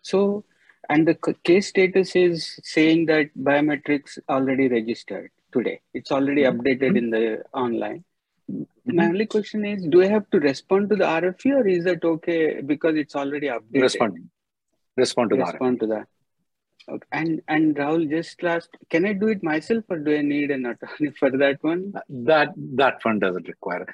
So 0.02 0.44
and 0.88 1.06
the 1.06 1.14
case 1.44 1.68
status 1.68 2.16
is 2.16 2.58
saying 2.64 3.06
that 3.06 3.30
biometrics 3.38 4.18
already 4.28 4.66
registered 4.68 5.30
today. 5.52 5.80
It's 5.94 6.10
already 6.10 6.42
mm-hmm. 6.42 6.60
updated 6.60 6.98
in 6.98 7.10
the 7.10 7.44
online. 7.54 8.04
My 8.84 9.06
only 9.06 9.26
question 9.26 9.64
is, 9.64 9.86
do 9.86 10.02
I 10.02 10.08
have 10.08 10.28
to 10.30 10.40
respond 10.40 10.90
to 10.90 10.96
the 10.96 11.04
RFP 11.04 11.54
or 11.54 11.68
is 11.68 11.84
that 11.84 12.04
okay 12.04 12.60
because 12.62 12.96
it's 12.96 13.14
already 13.14 13.46
updated? 13.46 13.82
Respond. 13.82 14.30
Respond 15.00 15.30
to 15.30 15.36
that. 15.36 15.52
Respond 15.52 15.80
to 15.80 15.86
that. 15.94 16.06
Okay. 16.88 17.06
And 17.12 17.40
and 17.46 17.76
Rahul, 17.76 18.08
just 18.10 18.42
last, 18.42 18.70
can 18.88 19.04
I 19.04 19.12
do 19.12 19.28
it 19.28 19.42
myself 19.42 19.84
or 19.90 19.98
do 19.98 20.16
I 20.16 20.22
need 20.22 20.50
an 20.50 20.64
attorney 20.66 21.10
for 21.18 21.30
that 21.42 21.58
one? 21.62 21.92
Uh, 21.94 22.00
that 22.30 22.48
that 22.82 23.04
one 23.04 23.18
doesn't 23.18 23.46
require. 23.48 23.86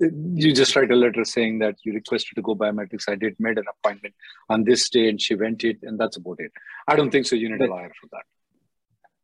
You 0.00 0.52
just 0.54 0.74
write 0.74 0.90
a 0.90 0.96
letter 0.96 1.24
saying 1.24 1.58
that 1.60 1.76
you 1.84 1.92
requested 1.92 2.34
to 2.36 2.42
go 2.42 2.54
biometrics. 2.56 3.08
I 3.08 3.14
did 3.14 3.36
made 3.38 3.58
an 3.58 3.66
appointment 3.74 4.14
on 4.48 4.64
this 4.64 4.88
day, 4.88 5.08
and 5.10 5.20
she 5.20 5.34
went 5.34 5.62
it, 5.64 5.78
and 5.82 5.98
that's 6.00 6.16
about 6.16 6.40
it. 6.40 6.52
I 6.88 6.96
don't 6.96 7.10
think 7.10 7.26
so. 7.26 7.36
You 7.36 7.50
need 7.50 7.56
a 7.56 7.68
But- 7.68 7.70
lawyer 7.70 7.92
for 8.00 8.08
that. 8.14 8.26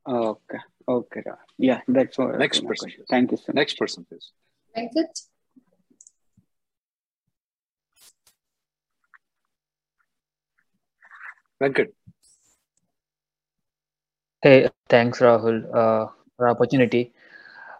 Okay. 0.09 0.59
Okay. 0.88 1.23
Yeah, 1.59 1.81
that's 1.88 2.19
all. 2.19 2.33
Next 2.38 2.64
person, 2.64 2.93
Thank 3.11 3.33
you 3.33 3.38
so 3.38 3.45
much. 3.49 3.55
Next 3.57 3.76
person, 3.76 4.07
please. 4.09 4.31
Venkat? 4.76 5.26
Venkat. 11.60 11.92
Hey, 14.42 14.68
thanks, 14.88 15.20
Rahul, 15.20 15.64
uh, 15.75 16.06
for 16.36 16.48
opportunity. 16.48 17.12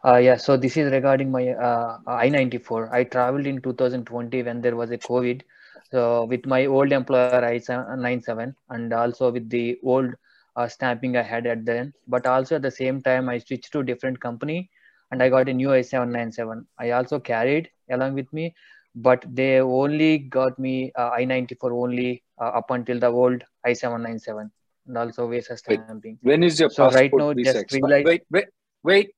Uh, 0.05 0.17
yeah, 0.17 0.37
so 0.37 0.57
this 0.57 0.77
is 0.77 0.91
regarding 0.93 1.31
my 1.31 1.49
uh, 1.51 1.99
I-94. 2.07 2.91
I 2.93 3.05
traveled 3.05 3.47
in 3.47 3.61
2020 3.61 4.43
when 4.43 4.61
there 4.63 4.77
was 4.77 4.91
a 4.91 4.99
COVID. 4.99 5.43
So 5.91 6.25
with 6.25 6.47
my 6.47 6.67
old 6.67 6.93
employer 6.93 7.45
I-97 7.45 8.55
and 8.71 8.93
also 8.93 9.31
with 9.31 9.49
the 9.51 9.79
old 9.85 10.15
uh, 10.57 10.69
stamping 10.69 11.17
I 11.17 11.23
had 11.23 11.47
at 11.47 11.65
then, 11.65 11.93
but 12.09 12.27
also 12.27 12.57
at 12.57 12.63
the 12.63 12.71
same 12.71 13.03
time 13.03 13.29
I 13.29 13.39
switched 13.39 13.73
to 13.73 13.83
different 13.83 14.21
company 14.21 14.71
and 15.11 15.23
I 15.23 15.29
got 15.29 15.49
a 15.49 15.55
new 15.55 15.73
I-797. 15.73 16.67
I 16.79 16.91
also 16.93 17.19
carried 17.21 17.71
along 17.91 18.15
with 18.15 18.33
me, 18.33 18.55
but 18.95 19.25
they 19.29 19.61
only 19.61 20.19
got 20.19 20.59
me 20.59 20.93
uh, 20.97 21.11
I-94 21.11 21.73
only 21.73 22.23
uh, 22.41 22.45
up 22.45 22.71
until 22.71 22.99
the 22.99 23.09
old 23.09 23.43
I-797 23.65 24.51
and 24.87 24.99
also 24.99 25.27
Wait. 25.29 25.45
stamping. 25.45 26.19
When 26.23 26.43
is 26.43 26.61
your 26.61 26.71
So 26.71 26.85
passport 26.85 27.01
right 27.03 27.13
now, 27.19 27.33
visa 27.33 27.53
just 27.53 27.73
realize- 27.73 28.05
Wait, 28.05 28.23
wait, 28.31 28.47
wait. 28.83 29.15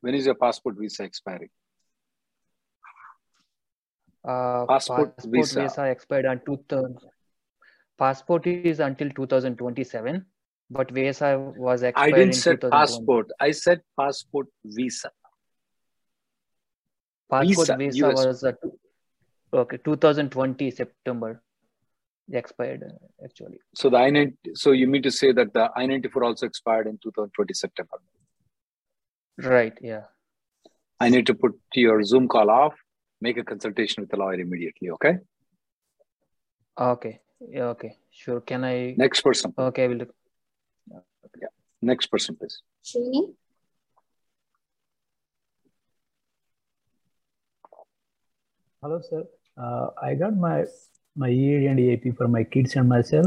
When 0.00 0.14
is 0.14 0.26
your 0.26 0.34
passport 0.36 0.76
visa 0.78 1.04
expiring? 1.04 1.50
Uh, 4.24 4.66
Passport 4.66 5.16
passport 5.16 5.32
visa. 5.32 5.62
visa. 5.62 5.84
expired 5.90 6.26
on 6.26 6.40
2000. 6.44 6.98
Passport 7.98 8.46
is 8.46 8.78
until 8.80 9.10
2027, 9.10 10.24
but 10.70 10.90
visa 10.90 11.38
was 11.56 11.82
expired 11.82 12.14
I 12.14 12.16
didn't 12.16 12.34
say 12.34 12.56
passport. 12.56 13.30
I 13.40 13.50
said 13.52 13.80
passport 13.98 14.46
visa. 14.64 15.10
Passport 17.30 17.56
visa, 17.56 17.76
visa 17.76 18.10
was 18.10 18.44
uh, 18.44 18.52
okay 19.52 19.78
2020 19.78 20.70
September 20.70 21.42
expired 22.36 22.82
uh, 22.84 23.24
actually. 23.24 23.58
So 23.74 23.88
the 23.88 23.96
I 23.96 24.10
90 24.10 24.36
So 24.54 24.72
you 24.72 24.86
mean 24.86 25.02
to 25.02 25.10
say 25.10 25.32
that 25.32 25.54
the 25.54 25.70
I 25.74 25.86
ninety 25.86 26.08
four 26.08 26.24
also 26.24 26.44
expired 26.46 26.86
in 26.86 26.98
2020 27.02 27.54
September? 27.54 27.96
Right. 29.38 29.72
Yeah. 29.80 30.04
I 31.00 31.08
need 31.08 31.26
to 31.28 31.34
put 31.34 31.58
your 31.74 32.02
Zoom 32.02 32.28
call 32.28 32.50
off. 32.50 32.74
Make 33.20 33.38
a 33.38 33.44
consultation 33.44 34.02
with 34.02 34.10
the 34.10 34.16
lawyer 34.16 34.40
immediately. 34.40 34.90
Okay. 34.90 35.18
Okay. 36.78 37.20
Yeah, 37.40 37.66
okay. 37.66 37.96
Sure. 38.10 38.40
Can 38.40 38.64
I? 38.64 38.94
Next 38.96 39.22
person. 39.22 39.54
Okay. 39.56 39.84
I 39.84 39.86
will. 39.88 39.96
look- 39.96 40.14
Next 41.80 42.06
person, 42.08 42.34
please. 42.36 42.60
Srini? 42.84 43.32
Hello, 48.82 49.00
sir. 49.00 49.24
Uh, 49.56 49.88
I 50.02 50.14
got 50.14 50.36
my 50.36 50.64
my 51.18 51.28
EAD 51.28 51.66
and 51.70 51.80
EAP 51.80 52.12
for 52.12 52.28
my 52.28 52.44
kids 52.44 52.76
and 52.76 52.88
myself, 52.88 53.26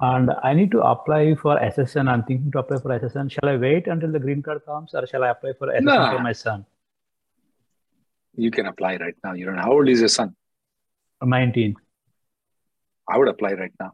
and 0.00 0.30
I 0.42 0.54
need 0.54 0.70
to 0.72 0.80
apply 0.80 1.34
for 1.34 1.56
SSN. 1.58 2.08
I'm 2.08 2.22
thinking 2.24 2.50
to 2.52 2.60
apply 2.60 2.78
for 2.78 2.98
SSN. 2.98 3.30
Shall 3.30 3.48
I 3.48 3.56
wait 3.56 3.86
until 3.86 4.10
the 4.10 4.18
green 4.18 4.42
card 4.42 4.64
comes, 4.64 4.94
or 4.94 5.06
shall 5.06 5.22
I 5.22 5.28
apply 5.28 5.52
for 5.58 5.68
SSN 5.68 6.16
for 6.16 6.22
my 6.22 6.32
son? 6.32 6.64
You 8.34 8.50
can 8.50 8.66
apply 8.66 8.96
right 8.96 9.14
now. 9.22 9.34
You 9.34 9.44
don't 9.44 9.56
know 9.56 9.62
how 9.62 9.72
old 9.72 9.88
is 9.88 10.00
your 10.00 10.08
son? 10.08 10.34
19. 11.22 11.76
I 13.08 13.18
would 13.18 13.28
apply 13.28 13.52
right 13.52 13.72
now. 13.78 13.92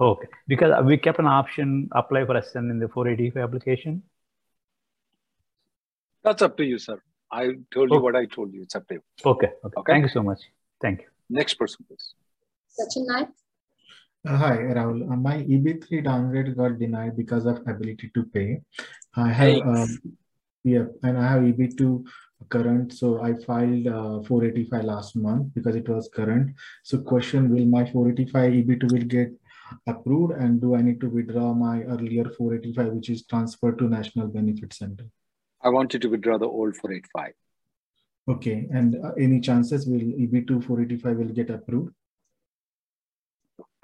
Okay, 0.00 0.28
because 0.48 0.84
we 0.84 0.96
kept 0.96 1.18
an 1.18 1.26
option 1.26 1.88
apply 1.92 2.24
for 2.24 2.34
SSN 2.34 2.70
in 2.70 2.78
the 2.80 2.88
485 2.88 3.42
application. 3.42 4.02
That's 6.24 6.42
up 6.42 6.56
to 6.56 6.64
you, 6.64 6.78
sir. 6.78 7.00
I 7.30 7.44
told 7.72 7.90
you 7.90 7.96
Okay. 7.96 8.02
what 8.02 8.16
I 8.16 8.24
told 8.26 8.52
you. 8.52 8.62
It's 8.62 8.74
up 8.74 8.88
to 8.88 8.94
you. 8.94 9.02
Okay, 9.24 9.52
okay. 9.64 9.78
Okay. 9.78 9.92
Thank 9.92 10.02
you 10.02 10.08
so 10.08 10.22
much. 10.22 10.40
Thank 10.82 11.02
you. 11.02 11.06
Next 11.30 11.54
person, 11.54 11.84
please. 11.86 12.14
Sachin 12.78 13.06
Naik? 13.06 13.28
Uh, 14.26 14.36
hi, 14.36 14.56
Rahul. 14.58 15.10
Uh, 15.10 15.16
my 15.16 15.38
EB3 15.38 16.04
downgrade 16.04 16.56
got 16.56 16.78
denied 16.78 17.16
because 17.16 17.46
of 17.46 17.58
ability 17.66 18.10
to 18.14 18.24
pay. 18.24 18.60
I 19.16 19.28
have, 19.28 19.52
Hey. 19.54 19.60
um, 19.62 19.88
yeah, 20.64 20.84
and 21.02 21.16
I 21.16 21.26
have 21.32 21.42
EB2 21.42 22.04
current. 22.48 22.92
So 22.92 23.22
I 23.22 23.34
filed 23.34 23.86
uh, 23.86 24.22
485 24.22 24.84
last 24.84 25.16
month 25.16 25.54
because 25.54 25.76
it 25.76 25.88
was 25.88 26.10
current. 26.12 26.50
So 26.82 26.98
question, 26.98 27.48
will 27.50 27.64
my 27.64 27.84
485 27.90 28.52
EB2 28.52 28.92
will 28.92 29.04
get 29.06 29.32
approved 29.86 30.32
and 30.32 30.60
do 30.60 30.74
I 30.74 30.82
need 30.82 31.00
to 31.00 31.08
withdraw 31.08 31.54
my 31.54 31.82
earlier 31.84 32.24
485, 32.24 32.92
which 32.92 33.08
is 33.08 33.24
transferred 33.24 33.78
to 33.78 33.84
National 33.88 34.26
Benefit 34.26 34.74
Center? 34.74 35.04
I 35.62 35.68
want 35.68 35.94
you 35.94 36.00
to 36.00 36.08
withdraw 36.08 36.38
the 36.38 36.46
old 36.46 36.76
485. 36.76 37.32
Okay, 38.28 38.68
and 38.72 38.96
uh, 39.04 39.12
any 39.18 39.40
chances 39.40 39.86
will 39.86 40.00
EB2 40.00 40.62
485 40.64 41.16
will 41.16 41.34
get 41.34 41.50
approved? 41.50 41.92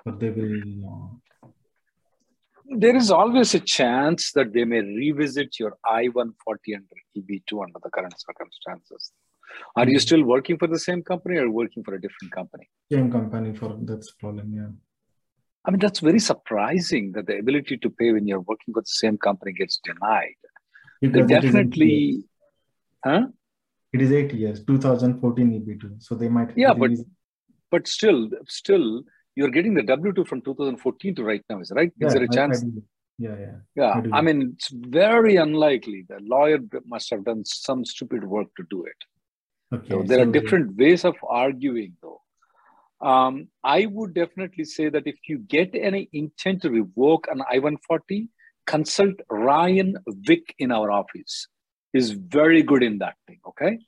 Or 0.04 0.12
they 0.12 0.30
will, 0.30 1.12
uh, 1.44 1.48
There 2.68 2.96
is 2.96 3.10
always 3.10 3.54
a 3.54 3.60
chance 3.60 4.32
that 4.32 4.52
they 4.52 4.64
may 4.64 4.80
revisit 4.80 5.58
your 5.58 5.76
I-140 5.84 6.74
under 6.74 6.96
EB2 7.16 7.62
under 7.62 7.78
the 7.82 7.90
current 7.90 8.14
circumstances. 8.18 9.12
Are 9.74 9.88
you 9.88 9.98
Mhm. 9.98 10.00
still 10.00 10.24
working 10.24 10.58
for 10.58 10.66
the 10.68 10.78
same 10.78 11.02
company 11.02 11.38
or 11.38 11.50
working 11.50 11.82
for 11.84 11.94
a 11.94 12.00
different 12.00 12.32
company? 12.32 12.68
same 12.92 13.10
company 13.10 13.52
for 13.54 13.76
that's 13.82 14.12
problem, 14.12 14.52
yeah. 14.54 14.70
I 15.64 15.70
mean, 15.72 15.80
that's 15.80 15.98
very 15.98 16.20
surprising 16.20 17.12
that 17.12 17.26
the 17.26 17.38
ability 17.38 17.78
to 17.78 17.90
pay 17.90 18.12
when 18.12 18.26
you're 18.28 18.40
working 18.40 18.72
with 18.74 18.84
the 18.84 18.98
same 19.04 19.18
company 19.18 19.52
gets 19.52 19.80
denied. 19.84 20.36
They 21.00 21.08
Because 21.08 21.30
is 21.30 21.42
definitely, 21.42 22.24
huh? 23.04 23.26
It 23.92 24.02
is 24.02 24.12
eight 24.12 24.32
years, 24.34 24.64
2014 24.64 25.50
EB2. 25.50 26.02
So 26.02 26.14
they 26.14 26.28
might. 26.28 26.56
Yeah, 26.56 26.74
but 26.74 26.90
but 27.70 27.88
still, 27.88 28.28
still, 28.46 29.02
you're 29.34 29.50
getting 29.50 29.74
the 29.74 29.82
W2 29.82 30.26
from 30.26 30.40
2014 30.42 31.14
to 31.16 31.24
right 31.24 31.42
now, 31.48 31.60
is 31.60 31.72
right? 31.74 31.92
yeah, 31.98 32.06
Is 32.06 32.14
there 32.14 32.22
a 32.24 32.28
chance? 32.28 32.62
do. 32.62 32.82
Yeah, 33.18 33.36
yeah. 33.38 33.56
Yeah, 33.74 34.02
I. 34.12 34.18
I 34.18 34.20
mean, 34.20 34.52
it's 34.54 34.68
very 34.68 35.36
unlikely. 35.36 36.04
The 36.08 36.18
lawyer 36.20 36.58
must 36.86 37.10
have 37.10 37.24
done 37.24 37.44
some 37.44 37.84
stupid 37.84 38.24
work 38.24 38.48
to 38.56 38.64
do 38.68 38.84
it. 38.84 38.96
Okay. 39.74 39.88
So 39.88 40.02
there 40.02 40.20
are 40.20 40.26
so- 40.26 40.32
different 40.32 40.76
ways 40.76 41.04
of 41.04 41.16
arguing, 41.26 41.96
though. 42.02 42.20
Um, 43.00 43.48
I 43.62 43.86
would 43.86 44.14
definitely 44.14 44.64
say 44.64 44.88
that 44.88 45.06
if 45.06 45.16
you 45.28 45.38
get 45.38 45.74
any 45.74 46.08
intent 46.12 46.62
to 46.62 46.70
revoke 46.70 47.28
an 47.30 47.42
I-140, 47.50 48.28
consult 48.66 49.14
Ryan 49.30 49.96
Vick 50.08 50.54
in 50.58 50.72
our 50.72 50.90
office. 50.90 51.46
He's 51.96 52.10
very 52.10 52.62
good 52.62 52.82
in 52.82 52.98
that 52.98 53.16
thing. 53.26 53.40
Okay. 53.46 53.78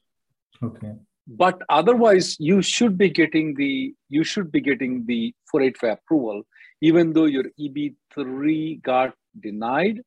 Okay. 0.63 0.95
But 1.27 1.61
otherwise, 1.69 2.37
you 2.41 2.63
should 2.63 2.97
be 2.97 3.11
getting 3.11 3.55
the 3.55 3.95
you 4.09 4.25
should 4.25 4.51
be 4.51 4.61
getting 4.61 5.05
the 5.07 5.35
485 5.51 5.99
approval, 5.99 6.43
even 6.81 7.13
though 7.13 7.27
your 7.27 7.45
EB3 7.61 8.83
got 8.83 9.15
denied, 9.39 10.01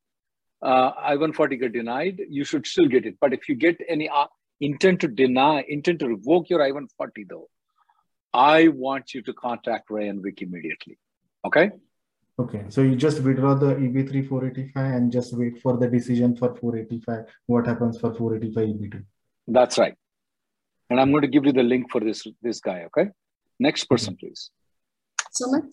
uh, 0.61 0.91
I-140 0.97 1.61
got 1.61 1.71
denied. 1.73 2.21
You 2.29 2.43
should 2.43 2.65
still 2.67 2.87
get 2.87 3.05
it. 3.05 3.17
But 3.19 3.33
if 3.33 3.47
you 3.49 3.55
get 3.55 3.77
any 3.87 4.09
uh, 4.09 4.27
intent 4.59 5.01
to 5.01 5.07
deny, 5.07 5.63
intent 5.67 5.99
to 5.99 6.07
revoke 6.07 6.49
your 6.49 6.61
I-140, 6.61 7.29
though, 7.29 7.47
I 8.33 8.69
want 8.69 9.13
you 9.13 9.21
to 9.23 9.33
contact 9.33 9.89
ray 9.89 10.07
and 10.07 10.23
Vick 10.23 10.41
immediately. 10.41 10.97
Okay. 11.45 11.71
Okay, 12.41 12.63
so 12.69 12.81
you 12.81 12.95
just 12.95 13.21
withdraw 13.21 13.53
the 13.53 13.75
EB3 13.75 14.27
485 14.27 14.93
and 14.95 15.11
just 15.11 15.37
wait 15.37 15.61
for 15.61 15.77
the 15.77 15.87
decision 15.87 16.35
for 16.35 16.55
485. 16.55 17.25
What 17.45 17.67
happens 17.67 17.99
for 17.99 18.13
485 18.15 18.67
EB2? 18.75 19.03
That's 19.47 19.77
right. 19.77 19.93
And 20.89 20.99
I'm 20.99 21.11
going 21.11 21.21
to 21.21 21.27
give 21.27 21.45
you 21.45 21.53
the 21.53 21.63
link 21.63 21.91
for 21.91 22.01
this 22.01 22.25
this 22.41 22.59
guy. 22.59 22.79
Okay. 22.87 23.09
Next 23.59 23.85
person, 23.85 24.17
please. 24.17 24.49
Sumit? 25.39 25.67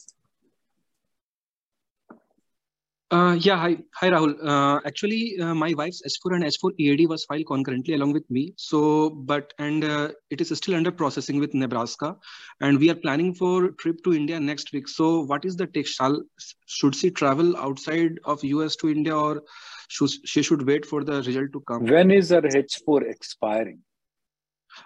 Uh, 3.11 3.35
yeah, 3.41 3.57
hi, 3.57 3.79
hi 3.95 4.11
Rahul. 4.11 4.35
Uh, 4.47 4.81
actually, 4.85 5.41
uh, 5.41 5.55
my 5.55 5.73
wife's 5.73 6.03
S4 6.03 6.35
and 6.35 6.45
S4 6.45 6.73
EAD 6.79 7.09
was 7.09 7.25
filed 7.25 7.47
concurrently 7.47 7.95
along 7.95 8.13
with 8.13 8.31
me. 8.31 8.53
So, 8.59 9.09
but 9.09 9.55
and 9.59 9.83
uh, 9.83 10.11
it 10.29 10.43
is 10.43 10.55
still 10.55 10.75
under 10.75 10.91
processing 10.91 11.41
with 11.41 11.55
Nebraska, 11.55 12.17
and 12.61 12.79
we 12.79 12.91
are 12.91 12.95
planning 12.95 13.33
for 13.33 13.71
trip 13.71 14.05
to 14.05 14.13
India 14.13 14.39
next 14.39 14.75
week. 14.75 14.89
So, 14.89 15.21
what 15.21 15.47
is 15.47 15.57
the 15.57 15.67
take? 15.67 15.87
Shall 15.87 16.23
should 16.67 16.95
she 16.95 17.11
travel 17.11 17.57
outside 17.57 18.19
of 18.25 18.45
US 18.45 18.77
to 18.77 18.91
India, 18.91 19.17
or 19.17 19.43
should 19.89 20.11
she 20.27 20.43
should 20.43 20.67
wait 20.67 20.85
for 20.85 21.03
the 21.03 21.23
result 21.23 21.51
to 21.55 21.61
come? 21.61 21.87
When 21.87 22.11
is 22.11 22.29
her 22.29 22.43
H4 22.43 23.11
expiring? 23.11 23.79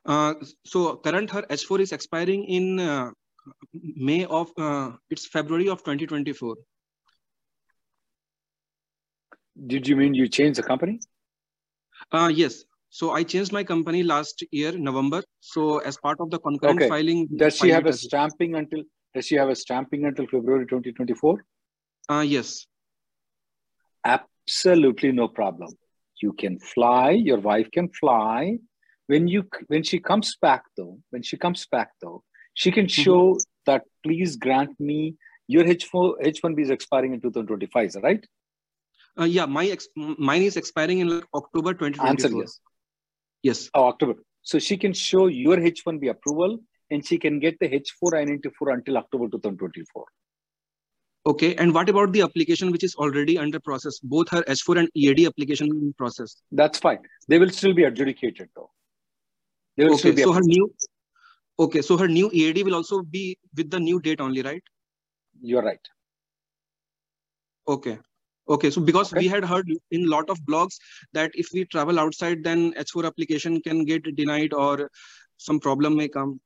Uh, 0.06 0.34
so, 0.64 0.94
current 0.94 1.28
her 1.30 1.42
H4 1.42 1.80
is 1.80 1.90
expiring 1.90 2.44
in 2.44 2.78
uh, 2.78 3.10
May 3.74 4.26
of 4.26 4.52
it's 5.10 5.26
February 5.26 5.68
of 5.68 5.78
2024. 5.78 6.54
Did 9.66 9.86
you 9.86 9.96
mean 9.96 10.14
you 10.14 10.28
changed 10.28 10.58
the 10.58 10.62
company? 10.62 11.00
Uh, 12.10 12.30
yes. 12.32 12.64
So 12.90 13.10
I 13.10 13.22
changed 13.22 13.52
my 13.52 13.64
company 13.64 14.02
last 14.02 14.44
year, 14.50 14.72
November. 14.72 15.22
So 15.40 15.78
as 15.78 15.96
part 15.96 16.18
of 16.20 16.30
the 16.30 16.38
concurrent 16.38 16.80
okay. 16.80 16.88
filing, 16.88 17.28
does 17.36 17.56
she 17.56 17.70
have 17.70 17.86
a 17.86 17.92
stamping 17.92 18.54
until? 18.54 18.82
Does 19.14 19.26
she 19.26 19.34
have 19.36 19.48
a 19.48 19.54
stamping 19.54 20.04
until 20.04 20.26
February 20.26 20.66
2024? 20.66 21.44
Uh, 22.08 22.20
yes. 22.20 22.66
Absolutely 24.04 25.12
no 25.12 25.28
problem. 25.28 25.70
You 26.20 26.32
can 26.32 26.58
fly. 26.58 27.10
Your 27.10 27.38
wife 27.38 27.70
can 27.72 27.88
fly. 27.88 28.58
When 29.06 29.28
you 29.28 29.48
when 29.68 29.82
she 29.82 29.98
comes 29.98 30.36
back 30.40 30.64
though, 30.76 30.98
when 31.10 31.22
she 31.22 31.36
comes 31.36 31.66
back 31.66 31.90
though, 32.00 32.22
she 32.54 32.70
can 32.70 32.86
mm-hmm. 32.86 33.02
show 33.02 33.32
mm-hmm. 33.32 33.42
that 33.66 33.84
please 34.02 34.36
grant 34.36 34.78
me 34.78 35.16
your 35.48 35.64
H4 35.64 36.14
H1B 36.24 36.60
is 36.60 36.70
expiring 36.70 37.14
in 37.14 37.20
2025, 37.20 37.96
right? 38.02 38.24
Uh, 39.20 39.24
yeah, 39.24 39.46
my 39.46 39.66
ex- 39.66 39.88
mine 39.96 40.42
is 40.42 40.56
expiring 40.56 41.00
in 41.00 41.08
like 41.08 41.24
October 41.34 41.74
2024. 41.74 42.06
Answer 42.06 42.30
yes. 42.36 42.60
Yes. 43.42 43.70
Oh, 43.74 43.88
October. 43.88 44.14
So 44.42 44.58
she 44.58 44.76
can 44.76 44.92
show 44.92 45.26
your 45.26 45.56
H1B 45.56 46.10
approval 46.10 46.58
and 46.90 47.06
she 47.06 47.18
can 47.18 47.38
get 47.38 47.58
the 47.60 47.68
H4 47.68 48.14
I-94 48.14 48.74
until 48.74 48.96
October 48.98 49.28
2024. 49.28 50.04
Okay. 51.24 51.54
And 51.56 51.74
what 51.74 51.88
about 51.88 52.12
the 52.12 52.22
application 52.22 52.72
which 52.72 52.84
is 52.84 52.94
already 52.96 53.38
under 53.38 53.60
process? 53.60 53.98
Both 54.00 54.30
her 54.30 54.42
H4 54.42 54.80
and 54.80 54.88
EAD 54.94 55.26
application 55.26 55.68
in 55.68 55.94
process. 55.96 56.36
That's 56.50 56.78
fine. 56.78 56.98
They 57.28 57.38
will 57.38 57.50
still 57.50 57.74
be 57.74 57.84
adjudicated 57.84 58.48
though. 58.56 58.70
They 59.76 59.84
will 59.84 59.94
okay. 59.94 60.16
so 60.16 60.32
her 60.32 60.40
new. 60.42 60.74
Okay. 61.58 61.82
So 61.82 61.96
her 61.96 62.08
new 62.08 62.30
EAD 62.32 62.64
will 62.64 62.74
also 62.74 63.02
be 63.02 63.38
with 63.56 63.70
the 63.70 63.78
new 63.78 64.00
date 64.00 64.20
only, 64.20 64.42
right? 64.42 64.62
You're 65.40 65.62
right. 65.62 65.80
Okay. 67.68 67.98
Okay, 68.48 68.70
so 68.70 68.80
because 68.80 69.12
okay. 69.12 69.20
we 69.20 69.28
had 69.28 69.44
heard 69.44 69.70
in 69.90 70.04
a 70.04 70.08
lot 70.08 70.28
of 70.28 70.40
blogs 70.40 70.76
that 71.12 71.30
if 71.34 71.48
we 71.52 71.64
travel 71.64 72.00
outside, 72.00 72.42
then 72.42 72.72
H4 72.74 73.06
application 73.06 73.60
can 73.60 73.84
get 73.84 74.16
denied 74.16 74.52
or 74.52 74.90
some 75.36 75.60
problem 75.60 75.96
may 75.96 76.08
come. 76.08 76.40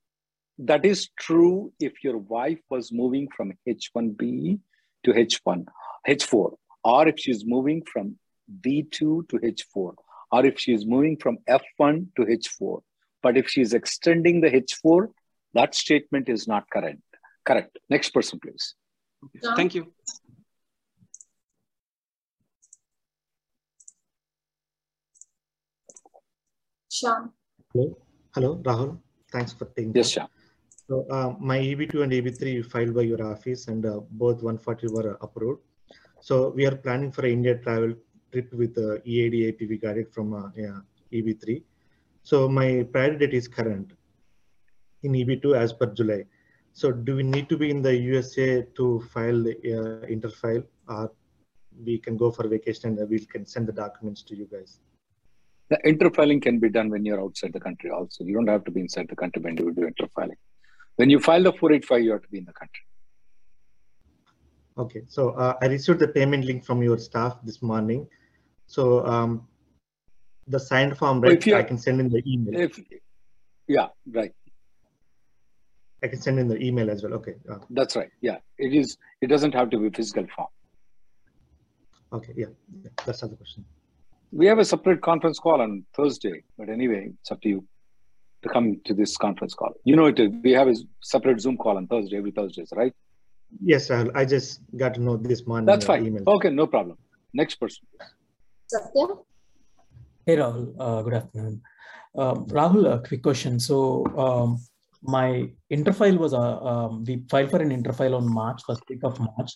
That 0.59 0.85
is 0.85 1.09
true 1.19 1.73
if 1.81 1.93
your 2.03 2.19
wife 2.19 2.61
was 2.71 2.93
moving 2.93 3.29
from 3.35 3.53
H1B 3.69 4.59
to 5.05 5.13
H1, 5.13 5.67
H4, 6.09 6.57
or 6.85 7.09
if 7.09 7.19
she's 7.19 7.45
moving 7.45 7.83
from 7.91 8.17
B2 8.61 9.29
to 9.29 9.39
H4, 9.39 9.95
or 10.33 10.47
if 10.47 10.59
she's 10.59 10.87
moving 10.87 11.17
from 11.17 11.39
F1 11.49 12.07
to 12.17 12.23
H4. 12.23 12.81
But 13.23 13.37
if 13.37 13.49
she's 13.49 13.75
extending 13.75 14.41
the 14.41 14.51
H4, 14.51 15.09
that 15.55 15.75
statement 15.75 16.29
is 16.29 16.47
not 16.47 16.65
correct. 16.71 17.01
Correct. 17.45 17.79
Next 17.89 18.11
person, 18.11 18.39
please. 18.41 18.75
Okay. 19.25 19.55
Thank 19.57 19.75
you. 19.75 19.93
Shyam. 26.97 27.31
Hello, 27.73 27.99
hello, 28.35 28.57
Rahul. 28.69 28.99
Thanks 29.33 29.53
for 29.53 29.67
taking. 29.67 29.93
Yes, 29.95 30.13
Shyam. 30.15 30.29
So 30.89 31.05
uh, 31.11 31.35
my 31.39 31.59
EB2 31.59 32.03
and 32.05 32.13
EB3 32.13 32.65
filed 32.73 32.95
by 32.95 33.03
your 33.03 33.23
office, 33.23 33.69
and 33.69 33.85
uh, 33.85 34.01
both 34.11 34.43
140 34.43 34.87
were 34.95 35.19
approved. 35.21 35.61
So 36.21 36.51
we 36.51 36.65
are 36.67 36.77
planning 36.77 37.13
for 37.13 37.27
an 37.27 37.33
India 37.33 37.57
travel 37.59 37.93
trip 38.33 38.53
with 38.53 38.75
the 38.75 38.95
uh, 38.95 38.99
EAD 39.05 39.35
AP. 39.49 39.69
We 39.69 39.79
got 39.79 39.99
it 39.99 40.13
from 40.15 40.33
uh, 40.33 40.49
yeah, 40.57 40.79
EB3. 41.13 41.63
So 42.23 42.49
my 42.49 42.87
priority 42.93 43.27
date 43.27 43.35
is 43.35 43.49
current 43.49 43.93
in 45.03 45.13
EB2 45.13 45.57
as 45.57 45.73
per 45.73 45.87
July. 45.87 46.25
So 46.73 46.93
do 46.93 47.17
we 47.17 47.23
need 47.23 47.49
to 47.49 47.57
be 47.57 47.71
in 47.71 47.83
the 47.83 47.95
USA 47.97 48.63
to 48.77 49.01
file 49.13 49.43
the 49.43 49.55
uh, 49.77 50.07
interfile, 50.15 50.65
or 50.89 51.13
we 51.85 51.99
can 51.99 52.17
go 52.17 52.31
for 52.31 52.49
vacation 52.49 52.99
and 52.99 53.11
we 53.11 53.19
can 53.19 53.45
send 53.45 53.67
the 53.67 53.73
documents 53.73 54.23
to 54.23 54.37
you 54.37 54.47
guys? 54.51 54.81
The 55.69 55.79
interfiling 55.85 56.41
can 56.41 56.61
be 56.61 56.69
done 56.69 56.91
when 56.91 57.05
you're 57.05 57.21
outside 57.21 57.53
the 57.53 57.61
country 57.61 57.91
also. 57.91 58.25
You 58.25 58.35
don't 58.35 58.47
have 58.49 58.65
to 58.65 58.71
be 58.71 58.81
inside 58.81 59.09
the 59.09 59.17
country 59.17 59.43
when 59.43 59.57
you 59.57 59.73
do 59.73 59.91
interfiling. 59.91 60.37
When 60.95 61.11
you 61.11 61.19
file 61.19 61.43
the 61.43 61.53
485, 61.53 62.03
you 62.03 62.13
have 62.13 62.23
to 62.23 62.29
be 62.29 62.39
in 62.39 62.45
the 62.45 62.53
country. 62.53 62.83
Okay, 64.79 65.03
so 65.09 65.31
uh, 65.31 65.55
I 65.61 65.67
received 65.67 65.99
the 65.99 66.09
payment 66.09 66.45
link 66.45 66.65
from 66.65 66.83
your 66.83 66.99
staff 66.99 67.39
this 67.43 67.63
morning. 67.63 68.07
So 68.67 69.05
um, 69.07 69.49
the 70.47 70.61
signed 70.61 70.97
form, 70.97 71.21
right? 71.21 71.55
I 71.55 71.63
can 71.63 71.79
send 71.79 72.01
in 72.01 72.11
the 72.11 72.23
email. 72.27 72.61
If, 72.61 72.79
yeah, 73.67 73.89
right. 74.13 74.33
I 76.03 76.09
can 76.09 76.21
send 76.21 76.39
in 76.39 76.47
the 76.47 76.63
email 76.63 76.91
as 76.91 77.03
well. 77.03 77.15
Okay. 77.15 77.35
Uh, 77.51 77.59
That's 77.71 77.97
right. 77.97 78.11
Yeah, 78.21 78.37
it 78.59 78.75
is. 78.75 78.99
It 79.21 79.29
doesn't 79.29 79.55
have 79.55 79.71
to 79.71 79.79
be 79.79 79.91
physical 79.91 80.27
form. 80.35 80.49
Okay. 82.13 82.35
Yeah, 82.37 82.47
yeah. 82.83 82.91
that's 83.05 83.23
the 83.23 83.29
question 83.29 83.65
we 84.33 84.47
have 84.47 84.59
a 84.59 84.65
separate 84.65 85.03
conference 85.03 85.39
call 85.39 85.61
on 85.61 85.85
Thursday, 85.95 86.43
but 86.59 86.69
anyway, 86.69 87.11
it's 87.21 87.31
up 87.31 87.41
to 87.43 87.49
you 87.49 87.65
to 88.43 88.49
come 88.49 88.81
to 88.85 88.95
this 88.95 89.17
conference 89.17 89.55
call. 89.55 89.73
You 89.85 89.97
know, 89.97 90.07
it, 90.07 90.19
we 90.43 90.53
have 90.53 90.69
a 90.69 90.75
separate 91.03 91.41
Zoom 91.41 91.57
call 91.57 91.77
on 91.77 91.87
Thursday, 91.87 92.17
every 92.17 92.33
Thursdays, 92.33 92.73
right? 92.75 92.93
Yes, 93.63 93.89
Rahul. 93.89 94.11
I 94.15 94.25
just 94.25 94.61
got 94.77 94.95
to 94.95 95.01
know 95.01 95.17
this 95.17 95.47
morning. 95.47 95.67
That's 95.67 95.87
fine. 95.87 96.07
Email. 96.07 96.25
Okay, 96.27 96.51
no 96.51 96.67
problem. 96.67 96.99
Next 97.33 97.57
person. 97.57 97.87
Satya? 98.67 99.07
Hey, 100.27 100.37
Rahul. 100.37 100.75
Uh, 100.79 101.03
good 101.03 101.15
afternoon. 101.15 101.63
Um, 102.17 102.47
Rahul, 102.47 102.93
a 102.93 103.07
quick 103.07 103.23
question. 103.23 103.61
So, 103.61 104.07
um, 104.17 104.59
my 105.03 105.49
interfile 105.71 106.19
was, 106.19 106.35
uh, 106.35 106.59
um, 106.59 107.05
we 107.05 107.23
filed 107.31 107.51
for 107.51 107.63
an 107.63 107.71
interfile 107.71 108.17
on 108.17 108.31
March, 108.33 108.63
first 108.67 108.83
week 108.89 109.05
of 109.05 109.21
March. 109.21 109.53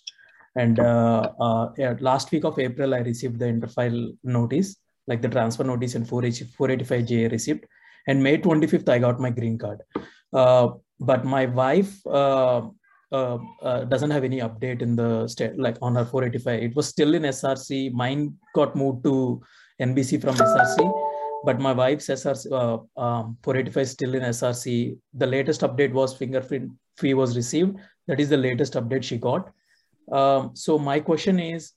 And 0.56 0.78
uh, 0.80 1.30
uh, 1.40 1.72
yeah, 1.78 1.94
last 2.00 2.30
week 2.32 2.44
of 2.44 2.58
April, 2.58 2.94
I 2.94 2.98
received 2.98 3.38
the 3.38 3.46
interfile 3.46 4.16
notice, 4.24 4.76
like 5.06 5.22
the 5.22 5.28
transfer 5.28 5.64
notice 5.64 5.94
and 5.94 6.06
485J 6.06 7.30
receipt. 7.30 7.64
And 8.06 8.22
May 8.22 8.38
25th, 8.38 8.88
I 8.88 8.98
got 8.98 9.20
my 9.20 9.30
green 9.30 9.58
card. 9.58 9.80
Uh, 10.32 10.70
but 10.98 11.24
my 11.24 11.46
wife 11.46 12.04
uh, 12.06 12.62
uh, 13.12 13.38
doesn't 13.88 14.10
have 14.10 14.24
any 14.24 14.40
update 14.40 14.82
in 14.82 14.96
the 14.96 15.28
state, 15.28 15.58
like 15.58 15.76
on 15.82 15.94
her 15.94 16.04
485. 16.04 16.62
It 16.62 16.76
was 16.76 16.88
still 16.88 17.14
in 17.14 17.22
SRC. 17.22 17.92
Mine 17.92 18.34
got 18.54 18.74
moved 18.74 19.04
to 19.04 19.40
NBC 19.80 20.20
from 20.20 20.34
SRC 20.34 21.10
but 21.44 21.58
my 21.58 21.72
wife's 21.72 22.08
SRC 22.08 22.52
uh, 22.52 23.00
um, 23.00 23.36
485 23.42 23.82
is 23.82 23.90
still 23.90 24.14
in 24.14 24.22
SRC. 24.22 24.96
The 25.14 25.26
latest 25.26 25.62
update 25.62 25.92
was 25.92 26.16
fingerprint 26.16 26.72
fee 26.98 27.14
was 27.14 27.36
received. 27.36 27.78
That 28.06 28.20
is 28.20 28.28
the 28.28 28.36
latest 28.36 28.74
update 28.74 29.02
she 29.02 29.16
got. 29.16 29.50
Um, 30.10 30.50
so 30.54 30.78
my 30.78 31.00
question 31.00 31.38
is, 31.38 31.72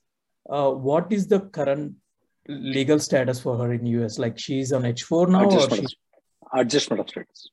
uh, 0.48 0.70
what 0.70 1.12
is 1.12 1.26
the 1.26 1.40
current 1.40 1.94
legal 2.48 2.98
status 2.98 3.40
for 3.40 3.56
her 3.58 3.72
in 3.72 3.86
US? 3.86 4.18
Like 4.18 4.38
she's 4.38 4.72
on 4.72 4.82
H4 4.82 5.28
now, 5.28 5.48
adjustment, 5.48 5.94
or 6.52 6.60
adjustment 6.60 7.00
of 7.00 7.08
status. 7.08 7.50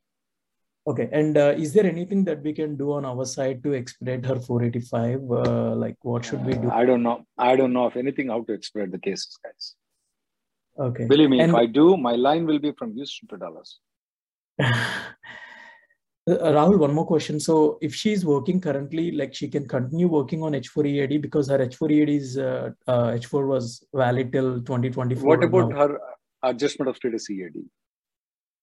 Okay, 0.87 1.07
and 1.11 1.37
uh, 1.37 1.53
is 1.55 1.73
there 1.73 1.85
anything 1.85 2.23
that 2.25 2.41
we 2.41 2.53
can 2.53 2.75
do 2.75 2.93
on 2.93 3.05
our 3.05 3.23
side 3.23 3.63
to 3.63 3.75
expedite 3.75 4.25
her 4.25 4.39
485? 4.39 5.31
Uh, 5.31 5.75
like, 5.75 5.95
what 6.01 6.25
should 6.25 6.43
we 6.43 6.53
do? 6.53 6.71
I 6.71 6.85
don't 6.85 7.03
know. 7.03 7.23
I 7.37 7.55
don't 7.55 7.71
know 7.71 7.85
of 7.85 7.95
anything 7.95 8.29
how 8.29 8.41
to 8.43 8.53
expedite 8.53 8.91
the 8.91 8.97
cases, 8.97 9.37
guys. 9.43 9.75
Okay. 10.79 11.05
Believe 11.05 11.29
me, 11.29 11.39
And- 11.39 11.51
if 11.51 11.55
I 11.55 11.67
do, 11.67 11.97
my 11.97 12.15
line 12.15 12.47
will 12.47 12.59
be 12.59 12.71
from 12.71 12.95
Houston 12.95 13.27
to 13.27 13.37
Dallas. 13.37 13.79
Uh, 16.29 16.51
Rahul, 16.53 16.77
one 16.77 16.93
more 16.93 17.05
question. 17.05 17.39
So, 17.39 17.79
if 17.81 17.95
she's 17.95 18.23
working 18.23 18.61
currently, 18.61 19.11
like 19.11 19.33
she 19.33 19.47
can 19.47 19.67
continue 19.67 20.07
working 20.07 20.43
on 20.43 20.53
H4 20.53 20.87
EAD 20.87 21.21
because 21.21 21.49
her 21.49 21.57
H4 21.57 21.91
EAD 21.91 22.09
is 22.09 22.37
uh, 22.37 22.69
uh, 22.87 23.11
H4 23.13 23.47
was 23.47 23.83
valid 23.93 24.31
till 24.31 24.59
2024. 24.61 25.27
What 25.27 25.43
about 25.43 25.69
now. 25.69 25.77
her 25.77 25.99
adjustment 26.43 26.89
of 26.89 26.97
status 26.97 27.27
EAD? 27.29 27.55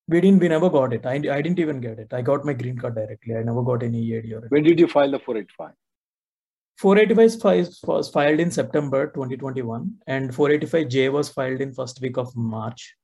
We 0.06 0.20
didn't. 0.20 0.38
We 0.38 0.48
never 0.48 0.70
got 0.70 0.92
it. 0.92 1.04
I, 1.04 1.14
I 1.14 1.42
didn't 1.42 1.58
even 1.58 1.80
get 1.80 1.98
it. 1.98 2.12
I 2.14 2.22
got 2.22 2.44
my 2.44 2.52
green 2.52 2.78
card 2.78 2.94
directly. 2.94 3.34
I 3.34 3.42
never 3.42 3.62
got 3.62 3.82
any 3.82 4.02
EAD 4.02 4.32
or 4.32 4.46
When 4.50 4.62
did 4.62 4.78
you 4.78 4.86
file 4.86 5.10
the 5.10 5.18
485? 5.18 5.72
485 6.78 7.68
was- 7.88 8.08
filed 8.08 8.38
in 8.38 8.52
September 8.52 9.08
2021, 9.08 9.94
and 10.06 10.30
485J 10.30 11.10
was 11.10 11.28
filed 11.28 11.60
in 11.60 11.74
first 11.74 12.00
week 12.00 12.16
of 12.16 12.34
March. 12.36 12.94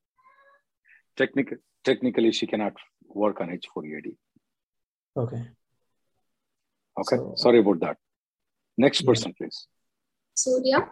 Technical, 1.17 1.59
technically, 1.85 2.31
she 2.31 2.47
cannot 2.47 2.75
work 3.09 3.41
on 3.41 3.49
H4 3.49 3.85
EAD. 3.85 4.17
Okay. 5.17 5.43
Okay, 6.99 7.17
So- 7.17 7.35
sorry 7.37 7.59
about 7.61 7.81
that. 7.81 7.99
Next 8.77 9.03
person, 9.03 9.33
please. 9.39 9.67
Surya. 10.35 10.91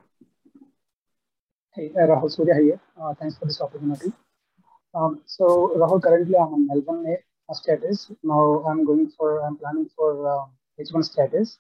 Hey, 1.75 1.91
uh, 1.97 2.07
Rahul 2.07 2.31
Surya 2.31 2.55
here. 2.55 2.81
Uh, 3.01 3.15
thanks 3.15 3.37
for 3.39 3.47
this 3.47 3.61
opportunity. 3.61 4.13
Um, 4.95 5.23
so 5.27 5.73
Rahul, 5.77 6.03
currently 6.03 6.37
I'm 6.37 6.53
on 6.55 6.69
L1A 6.69 7.17
status. 7.55 8.11
Now 8.23 8.65
I'm 8.69 8.85
going 8.85 9.11
for, 9.17 9.43
I'm 9.45 9.57
planning 9.57 9.89
for 9.97 10.29
uh, 10.29 10.45
H1 10.79 11.05
status. 11.05 11.59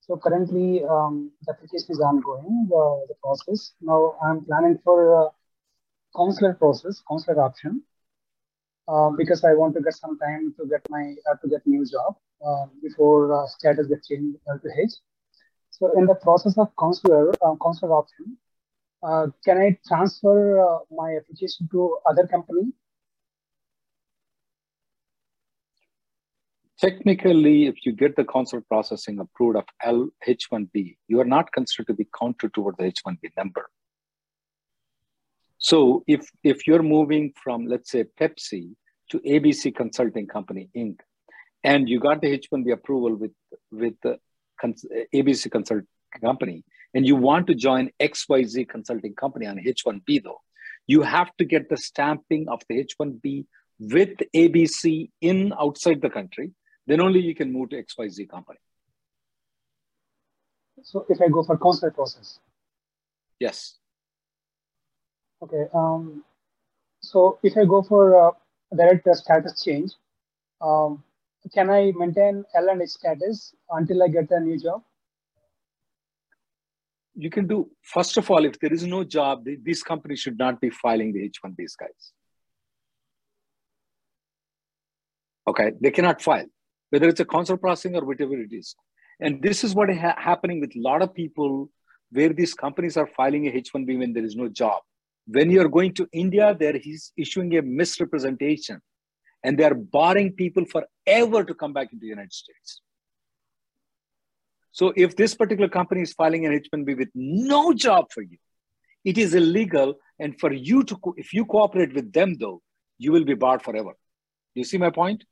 So 0.00 0.16
currently 0.16 0.84
um, 0.84 1.30
the 1.46 1.52
application 1.52 1.90
is 1.90 2.00
ongoing, 2.00 2.66
the, 2.68 3.06
the 3.08 3.14
process. 3.22 3.72
Now 3.80 4.16
I'm 4.22 4.44
planning 4.44 4.78
for 4.84 5.26
uh, 5.26 5.30
consular 6.16 6.54
process, 6.54 7.02
consular 7.06 7.40
option, 7.42 7.82
uh, 8.88 9.10
because 9.10 9.44
I 9.44 9.54
want 9.54 9.74
to 9.74 9.80
get 9.80 9.94
some 9.94 10.18
time 10.18 10.54
to 10.58 10.66
get 10.66 10.82
my, 10.90 11.14
uh, 11.30 11.36
to 11.42 11.48
get 11.48 11.66
new 11.66 11.84
job 11.86 12.16
uh, 12.44 12.66
before 12.82 13.32
uh, 13.32 13.46
status 13.46 13.86
gets 13.86 14.08
changed 14.08 14.38
to 14.46 14.68
H. 14.80 14.92
So 15.70 15.98
in 15.98 16.06
the 16.06 16.14
process 16.14 16.58
of 16.58 16.68
consular, 16.76 17.32
uh, 17.44 17.54
consular 17.60 17.94
option, 17.94 18.36
uh, 19.02 19.28
can 19.44 19.58
I 19.58 19.78
transfer 19.86 20.60
uh, 20.60 20.78
my 20.90 21.16
application 21.16 21.68
to 21.72 21.98
other 22.06 22.26
company? 22.26 22.72
Technically, 26.78 27.66
if 27.66 27.86
you 27.86 27.92
get 27.92 28.16
the 28.16 28.24
consular 28.24 28.62
processing 28.68 29.20
approved 29.20 29.56
of 29.56 29.64
L 29.82 30.08
H1B, 30.26 30.96
you 31.06 31.20
are 31.20 31.24
not 31.24 31.52
considered 31.52 31.86
to 31.88 31.94
be 31.94 32.08
counted 32.18 32.52
toward 32.54 32.76
the 32.76 32.84
H1B 32.84 33.30
number. 33.36 33.68
So 35.62 36.02
if 36.08 36.28
if 36.42 36.66
you're 36.66 36.82
moving 36.82 37.32
from 37.42 37.66
let's 37.66 37.90
say 37.92 38.04
Pepsi 38.20 38.74
to 39.10 39.20
ABC 39.20 39.74
Consulting 39.74 40.26
Company 40.26 40.68
Inc. 40.76 40.96
and 41.62 41.88
you 41.88 42.00
got 42.00 42.20
the 42.20 42.36
H1B 42.36 42.72
approval 42.72 43.14
with 43.14 43.32
with 43.70 43.94
the 44.02 44.18
cons- 44.60 44.84
ABC 45.14 45.50
Consulting 45.50 45.86
Company 46.20 46.64
and 46.94 47.06
you 47.06 47.14
want 47.14 47.46
to 47.46 47.54
join 47.54 47.90
XYZ 48.00 48.68
Consulting 48.68 49.14
Company 49.14 49.46
on 49.46 49.58
H1B 49.58 50.24
though, 50.24 50.40
you 50.88 51.02
have 51.02 51.30
to 51.38 51.44
get 51.44 51.68
the 51.68 51.76
stamping 51.76 52.48
of 52.48 52.60
the 52.68 52.84
H1B 52.84 53.46
with 53.78 54.18
ABC 54.34 55.10
in 55.20 55.52
outside 55.58 56.02
the 56.02 56.10
country. 56.10 56.50
Then 56.88 57.00
only 57.00 57.20
you 57.20 57.36
can 57.36 57.52
move 57.52 57.70
to 57.70 57.82
XYZ 57.82 58.28
company. 58.28 58.58
So 60.82 61.06
if 61.08 61.20
I 61.20 61.28
go 61.28 61.44
for 61.44 61.56
consular 61.56 61.92
process, 61.92 62.40
Yes. 63.38 63.78
Okay. 65.42 65.66
Um, 65.74 66.24
so 67.00 67.38
if 67.42 67.56
I 67.56 67.64
go 67.64 67.82
for 67.82 68.28
uh, 68.28 68.30
direct 68.76 69.06
uh, 69.06 69.14
status 69.14 69.62
change, 69.62 69.92
um, 70.60 71.02
can 71.52 71.70
I 71.70 71.92
maintain 71.96 72.44
L 72.54 72.68
and 72.68 72.82
H 72.82 72.90
status 72.90 73.54
until 73.70 74.02
I 74.02 74.08
get 74.08 74.30
a 74.30 74.40
new 74.40 74.58
job? 74.58 74.82
You 77.14 77.28
can 77.28 77.46
do, 77.46 77.70
first 77.82 78.16
of 78.16 78.30
all, 78.30 78.44
if 78.44 78.58
there 78.58 78.72
is 78.72 78.84
no 78.84 79.04
job, 79.04 79.44
th- 79.44 79.58
these 79.62 79.82
companies 79.82 80.20
should 80.20 80.38
not 80.38 80.60
be 80.60 80.70
filing 80.70 81.12
the 81.12 81.28
H1Bs, 81.28 81.76
guys. 81.78 82.12
Okay, 85.46 85.72
they 85.80 85.90
cannot 85.90 86.22
file, 86.22 86.46
whether 86.90 87.08
it's 87.08 87.20
a 87.20 87.24
consular 87.24 87.58
processing 87.58 87.96
or 87.96 88.04
whatever 88.04 88.34
it 88.34 88.52
is. 88.52 88.74
And 89.20 89.42
this 89.42 89.62
is 89.64 89.74
what 89.74 89.92
ha- 89.94 90.16
happening 90.16 90.60
with 90.60 90.74
a 90.74 90.80
lot 90.80 91.02
of 91.02 91.12
people 91.12 91.68
where 92.12 92.32
these 92.32 92.54
companies 92.54 92.96
are 92.96 93.08
filing 93.08 93.46
a 93.46 93.50
H1B 93.50 93.98
when 93.98 94.12
there 94.12 94.24
is 94.24 94.36
no 94.36 94.48
job. 94.48 94.82
When 95.26 95.50
you're 95.50 95.68
going 95.68 95.94
to 95.94 96.08
India, 96.12 96.56
they're 96.58 96.78
he's 96.78 97.12
issuing 97.16 97.56
a 97.56 97.62
misrepresentation 97.62 98.80
and 99.44 99.58
they 99.58 99.64
are 99.64 99.74
barring 99.74 100.32
people 100.32 100.64
forever 100.64 101.44
to 101.44 101.54
come 101.54 101.72
back 101.72 101.92
into 101.92 102.02
the 102.02 102.08
United 102.08 102.32
States. 102.32 102.80
So 104.72 104.92
if 104.96 105.16
this 105.16 105.34
particular 105.34 105.68
company 105.68 106.02
is 106.02 106.12
filing 106.14 106.46
an 106.46 106.58
H1B 106.58 106.96
with 106.96 107.10
no 107.14 107.72
job 107.72 108.06
for 108.12 108.22
you, 108.22 108.38
it 109.04 109.18
is 109.18 109.34
illegal. 109.34 109.94
And 110.18 110.38
for 110.40 110.52
you 110.52 110.82
to, 110.84 110.98
if 111.16 111.32
you 111.32 111.44
cooperate 111.44 111.94
with 111.94 112.12
them 112.12 112.36
though, 112.38 112.62
you 112.98 113.12
will 113.12 113.24
be 113.24 113.34
barred 113.34 113.62
forever. 113.62 113.92
You 114.54 114.64
see 114.64 114.78
my 114.78 114.90
point? 114.90 115.24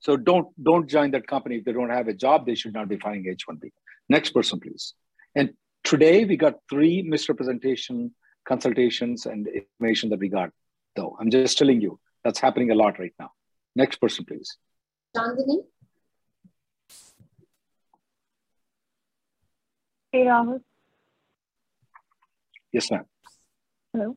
So 0.00 0.16
don't 0.16 0.48
don't 0.62 0.88
join 0.88 1.12
that 1.12 1.26
company 1.26 1.56
if 1.56 1.64
they 1.64 1.72
don't 1.72 1.90
have 1.90 2.08
a 2.08 2.14
job. 2.14 2.44
They 2.44 2.56
should 2.56 2.74
not 2.74 2.88
be 2.88 2.98
filing 2.98 3.24
H1B. 3.24 3.70
Next 4.08 4.30
person, 4.30 4.58
please. 4.58 4.94
And 5.34 5.50
today 5.84 6.24
we 6.24 6.36
got 6.36 6.54
three 6.70 7.02
misrepresentation 7.02 8.14
consultations 8.46 9.26
and 9.26 9.46
information 9.48 10.10
that 10.10 10.18
we 10.18 10.28
got. 10.28 10.50
Though 10.96 11.16
I'm 11.20 11.30
just 11.30 11.58
telling 11.58 11.80
you 11.80 11.98
that's 12.24 12.38
happening 12.38 12.70
a 12.70 12.74
lot 12.74 12.98
right 12.98 13.14
now. 13.18 13.30
Next 13.74 13.96
person, 13.96 14.24
please. 14.24 14.56
Chandini. 15.16 15.64
Hey, 20.12 20.24
Rahul. 20.24 20.60
Yes, 22.72 22.90
ma'am. 22.90 23.04
Hello. 23.92 24.16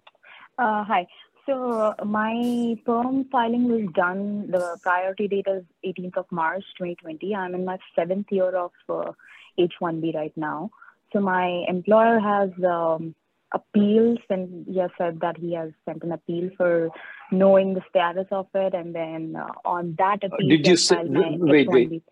Uh, 0.58 0.84
hi. 0.84 1.08
So 1.46 1.94
uh, 2.00 2.04
my 2.04 2.76
perm 2.86 3.26
filing 3.32 3.68
was 3.70 3.88
done. 3.94 4.50
The 4.50 4.78
priority 4.82 5.28
date 5.28 5.48
is 5.48 5.64
18th 5.86 6.18
of 6.18 6.26
March 6.32 6.64
2020. 6.78 7.36
I'm 7.36 7.56
in 7.56 7.66
my 7.66 7.78
seventh 7.96 8.28
year 8.32 8.56
of 8.56 8.72
uh, 8.90 9.12
H1B 9.60 10.16
right 10.16 10.34
now. 10.36 10.72
So 11.16 11.22
my 11.22 11.64
employer 11.70 12.20
has 12.20 12.50
um, 12.66 13.16
appeals 13.54 14.20
and 14.30 14.66
he 14.68 14.80
has 14.80 14.92
said 14.98 15.22
that 15.22 15.38
he 15.38 15.54
has 15.54 15.72
sent 15.86 16.04
an 16.04 16.12
appeal 16.12 16.50
for 16.58 16.90
knowing 17.32 17.74
the 17.74 17.82
status 17.90 18.28
of 18.32 18.48
it, 18.54 18.74
and 18.74 18.94
then 18.94 19.38
uh, 19.38 19.48
on 19.64 19.96
that 19.98 20.26
Uh, 20.26 20.28
appeal, 20.28 20.50
did 20.50 20.68
you 20.68 20.76
say, 20.76 21.02
my 21.04 21.38
wait, 21.40 21.70
wait, 21.70 22.04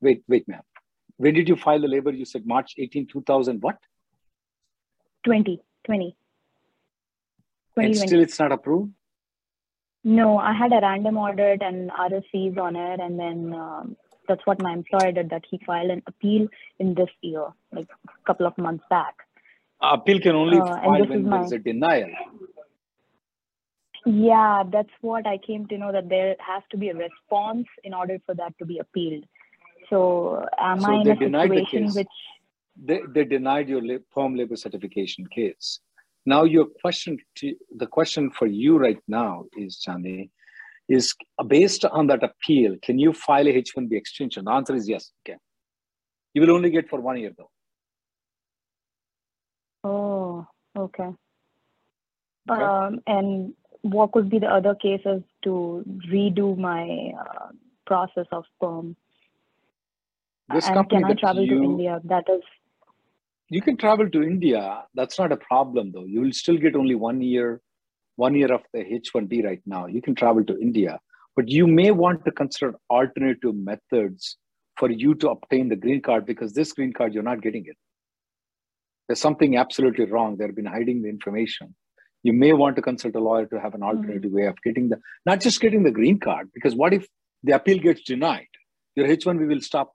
wait, 0.00 0.22
wait, 0.28 0.46
ma'am. 0.46 0.62
When 1.16 1.34
did 1.34 1.48
you 1.48 1.56
file 1.56 1.80
the 1.80 1.88
labor? 1.88 2.12
You 2.12 2.24
said 2.24 2.46
March 2.46 2.74
18, 2.78 3.08
2000, 3.08 3.60
what? 3.62 3.78
20, 5.24 5.60
20. 5.84 6.16
And 7.78 7.96
still 7.96 8.20
it's 8.20 8.38
not 8.38 8.52
approved? 8.52 8.92
No, 10.04 10.38
I 10.38 10.52
had 10.52 10.72
a 10.72 10.78
random 10.80 11.18
audit 11.18 11.62
and 11.62 11.90
fees 12.30 12.56
on 12.56 12.76
it, 12.76 13.00
and 13.00 13.18
then 13.18 13.52
um, 13.54 13.96
that's 14.28 14.44
what 14.46 14.60
my 14.62 14.72
employer 14.72 15.12
did. 15.12 15.30
That 15.30 15.44
he 15.50 15.60
filed 15.66 15.90
an 15.90 16.02
appeal 16.06 16.48
in 16.78 16.94
this 16.94 17.10
year, 17.22 17.46
like 17.72 17.88
a 18.08 18.26
couple 18.26 18.46
of 18.46 18.56
months 18.58 18.84
back. 18.90 19.14
Appeal 19.80 20.20
can 20.20 20.34
only 20.34 20.58
Uh, 20.58 20.64
file 20.64 21.06
when 21.06 21.26
is 21.44 21.52
my- 21.52 21.56
a 21.56 21.58
denial. 21.58 22.10
Yeah, 24.04 24.62
that's 24.70 24.90
what 25.00 25.26
I 25.26 25.36
came 25.38 25.66
to 25.66 25.78
know 25.78 25.90
that 25.92 26.08
there 26.08 26.36
has 26.38 26.62
to 26.70 26.76
be 26.76 26.90
a 26.90 26.94
response 26.94 27.66
in 27.82 27.92
order 27.92 28.18
for 28.24 28.34
that 28.36 28.56
to 28.58 28.64
be 28.64 28.78
appealed. 28.78 29.24
So, 29.90 30.46
am 30.58 30.80
So 30.80 30.92
I 30.92 30.94
in 31.00 31.04
they 31.04 31.10
a 31.12 31.16
situation 31.16 31.84
case. 31.86 31.96
which 31.96 32.16
They, 32.88 33.00
they 33.14 33.24
denied 33.24 33.68
your 33.68 33.82
perm 34.14 34.34
labor 34.36 34.56
certification 34.56 35.26
case. 35.26 35.80
Now 36.24 36.44
your 36.44 36.66
question, 36.66 37.18
to, 37.36 37.54
the 37.74 37.86
question 37.86 38.30
for 38.30 38.46
you 38.46 38.78
right 38.78 39.00
now 39.08 39.44
is, 39.56 39.82
Chandi, 39.84 40.30
is 40.88 41.14
based 41.48 41.84
on 41.84 42.06
that 42.08 42.22
appeal, 42.22 42.76
can 42.82 42.98
you 42.98 43.12
file 43.12 43.46
a 43.46 43.50
H-1B 43.50 43.92
extension? 43.92 44.44
The 44.44 44.52
answer 44.52 44.74
is 44.74 44.88
yes, 44.88 45.10
you 45.16 45.32
can. 45.32 45.40
You 46.34 46.42
will 46.42 46.52
only 46.52 46.70
get 46.70 46.88
for 46.88 47.00
one 47.00 47.18
year 47.18 47.32
though. 47.36 47.50
Oh, 49.84 50.46
okay. 50.76 51.10
Okay. 52.48 52.62
Um, 52.62 53.00
and 53.06 53.54
what 53.82 54.12
could 54.12 54.28
be 54.30 54.38
the 54.38 54.46
other 54.46 54.74
cases 54.74 55.22
to 55.44 55.84
redo 56.12 56.56
my 56.56 57.12
uh, 57.18 57.48
process 57.86 58.26
of 58.32 58.44
perm? 58.60 58.96
This 60.52 60.66
and 60.66 60.76
company 60.76 61.02
can 61.02 61.10
I 61.10 61.14
travel 61.14 61.46
to 61.46 61.62
India? 61.62 62.00
That 62.04 62.24
is 62.28 62.42
You 63.48 63.62
can 63.62 63.76
travel 63.76 64.08
to 64.10 64.22
India. 64.22 64.84
That's 64.94 65.18
not 65.18 65.32
a 65.32 65.36
problem 65.36 65.92
though. 65.92 66.04
You 66.04 66.20
will 66.20 66.32
still 66.32 66.56
get 66.56 66.76
only 66.76 66.94
one 66.94 67.20
year, 67.20 67.60
one 68.16 68.34
year 68.34 68.52
of 68.52 68.62
the 68.72 68.80
H-1B 68.80 69.44
right 69.44 69.62
now. 69.66 69.86
You 69.86 70.02
can 70.02 70.14
travel 70.14 70.44
to 70.44 70.58
India. 70.58 70.98
But 71.36 71.48
you 71.48 71.66
may 71.66 71.90
want 71.90 72.24
to 72.24 72.32
consider 72.32 72.74
alternative 72.90 73.54
methods 73.54 74.36
for 74.78 74.90
you 74.90 75.14
to 75.16 75.30
obtain 75.30 75.68
the 75.68 75.76
green 75.76 76.00
card 76.00 76.26
because 76.26 76.52
this 76.52 76.72
green 76.72 76.92
card, 76.92 77.14
you're 77.14 77.22
not 77.22 77.42
getting 77.42 77.64
it. 77.66 77.76
There's 79.06 79.20
something 79.20 79.56
absolutely 79.56 80.06
wrong. 80.06 80.36
They've 80.36 80.54
been 80.54 80.66
hiding 80.66 81.02
the 81.02 81.08
information. 81.08 81.74
You 82.22 82.32
may 82.32 82.52
want 82.52 82.76
to 82.76 82.82
consult 82.82 83.14
a 83.14 83.20
lawyer 83.20 83.46
to 83.46 83.60
have 83.60 83.74
an 83.74 83.82
alternative 83.82 84.30
mm-hmm. 84.30 84.36
way 84.36 84.46
of 84.46 84.60
getting 84.62 84.88
the, 84.88 84.98
not 85.24 85.40
just 85.40 85.60
getting 85.60 85.84
the 85.84 85.92
green 85.92 86.18
card, 86.18 86.50
because 86.52 86.74
what 86.74 86.92
if 86.92 87.06
the 87.44 87.52
appeal 87.52 87.78
gets 87.78 88.02
denied? 88.02 88.48
Your 88.96 89.06
H1B 89.06 89.46
will 89.46 89.60
stop 89.60 89.92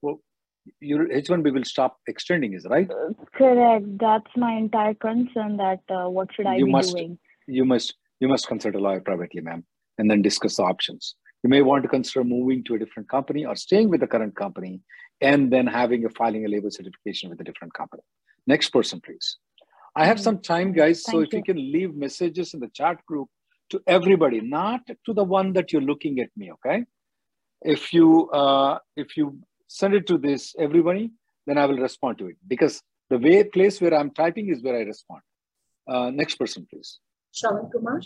your 0.80 1.08
H1B 1.08 1.54
will 1.54 1.64
stop 1.64 1.98
extending, 2.08 2.54
is 2.54 2.66
right? 2.70 2.90
Correct. 3.34 3.86
That's 4.00 4.32
my 4.38 4.54
entire 4.54 4.94
concern. 4.94 5.58
That 5.58 5.82
uh, 5.90 6.10
what 6.10 6.30
should 6.34 6.46
I 6.46 6.58
you 6.58 6.66
be 6.66 6.72
must, 6.72 6.96
doing? 6.96 7.18
You 7.48 7.66
must 7.66 7.96
you 8.22 8.28
must 8.28 8.48
consult 8.48 8.76
a 8.76 8.80
lawyer 8.80 9.02
privately, 9.02 9.42
ma'am, 9.42 9.66
and 9.98 10.10
then 10.10 10.22
discuss 10.22 10.56
the 10.56 10.64
options. 10.64 11.16
You 11.44 11.50
may 11.50 11.62
want 11.64 11.84
to 11.84 11.90
consider 11.90 12.24
moving 12.24 12.64
to 12.66 12.76
a 12.76 12.80
different 12.80 13.10
company 13.10 13.46
or 13.46 13.56
staying 13.56 13.90
with 13.90 14.00
the 14.00 14.08
current 14.08 14.36
company, 14.36 14.80
and 15.20 15.52
then 15.52 15.68
having 15.68 16.06
a 16.06 16.10
filing 16.10 16.46
a 16.46 16.48
labor 16.48 16.70
certification 16.70 17.30
with 17.30 17.42
a 17.42 17.44
different 17.44 17.74
company. 17.74 18.04
Next 18.48 18.70
person, 18.70 19.02
please. 19.02 19.38
I 19.96 20.06
have 20.06 20.20
some 20.20 20.40
time, 20.40 20.72
guys. 20.72 21.04
Thank 21.04 21.16
so 21.16 21.22
if 21.22 21.34
you. 21.34 21.40
you 21.40 21.44
can 21.44 21.58
leave 21.58 21.96
messages 21.96 22.54
in 22.54 22.60
the 22.60 22.70
chat 22.70 23.06
group 23.06 23.28
to 23.72 23.82
everybody, 23.88 24.40
not 24.40 24.82
to 25.06 25.14
the 25.14 25.24
one 25.24 25.54
that 25.54 25.74
you're 25.74 25.82
looking 25.82 26.20
at 26.20 26.30
me, 26.38 26.52
okay? 26.54 26.86
If 27.62 27.94
you 27.94 28.30
uh, 28.30 28.80
if 28.96 29.18
you 29.18 29.40
send 29.68 29.94
it 29.96 30.08
to 30.08 30.18
this 30.18 30.56
everybody, 30.60 31.12
then 31.48 31.58
I 31.58 31.66
will 31.66 31.78
respond 31.78 32.20
to 32.20 32.28
it 32.28 32.38
because 32.48 32.82
the 33.10 33.18
way 33.18 33.44
place 33.44 33.82
where 33.82 33.94
I'm 33.94 34.12
typing 34.12 34.50
is 34.50 34.64
where 34.64 34.78
I 34.78 34.82
respond. 34.82 35.22
Uh, 35.88 36.10
next 36.12 36.36
person, 36.36 36.68
please. 36.70 37.00
Shravan 37.34 37.72
Kumar. 37.72 38.02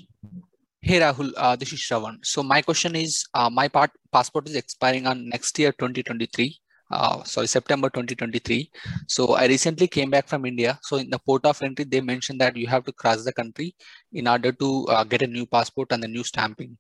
Hey 0.82 1.00
Rahul, 1.00 1.32
uh, 1.36 1.56
this 1.56 1.74
is 1.74 1.80
Shravan. 1.80 2.18
So 2.24 2.44
my 2.44 2.62
question 2.62 2.96
is, 2.96 3.26
uh, 3.34 3.50
my 3.50 3.68
part, 3.68 3.90
passport 4.12 4.48
is 4.48 4.56
expiring 4.56 5.08
on 5.08 5.28
next 5.30 5.58
year, 5.58 5.72
2023. 5.72 6.56
Uh, 6.92 7.24
sorry, 7.24 7.48
September 7.48 7.90
2023. 7.90 8.70
So 9.08 9.34
I 9.34 9.48
recently 9.48 9.88
came 9.88 10.12
back 10.12 10.28
from 10.28 10.46
India. 10.46 10.78
So 10.84 10.98
in 10.98 11.10
the 11.10 11.18
port 11.18 11.44
of 11.46 11.60
entry, 11.64 11.86
they 11.86 12.02
mentioned 12.02 12.40
that 12.42 12.56
you 12.56 12.68
have 12.68 12.84
to 12.86 12.92
cross 12.92 13.24
the 13.24 13.34
country 13.34 13.76
in 14.14 14.28
order 14.28 14.52
to 14.52 14.86
uh, 14.90 15.04
get 15.04 15.24
a 15.24 15.28
new 15.28 15.48
passport 15.48 15.92
and 15.92 16.04
the 16.04 16.08
new 16.08 16.24
stamping. 16.24 16.78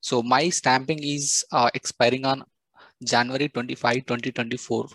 So 0.00 0.22
my 0.22 0.48
stamping 0.48 1.02
is 1.02 1.44
uh, 1.52 1.68
expiring 1.74 2.24
on 2.24 2.44
January 3.04 3.50
25, 3.50 4.06
2024. 4.06 4.86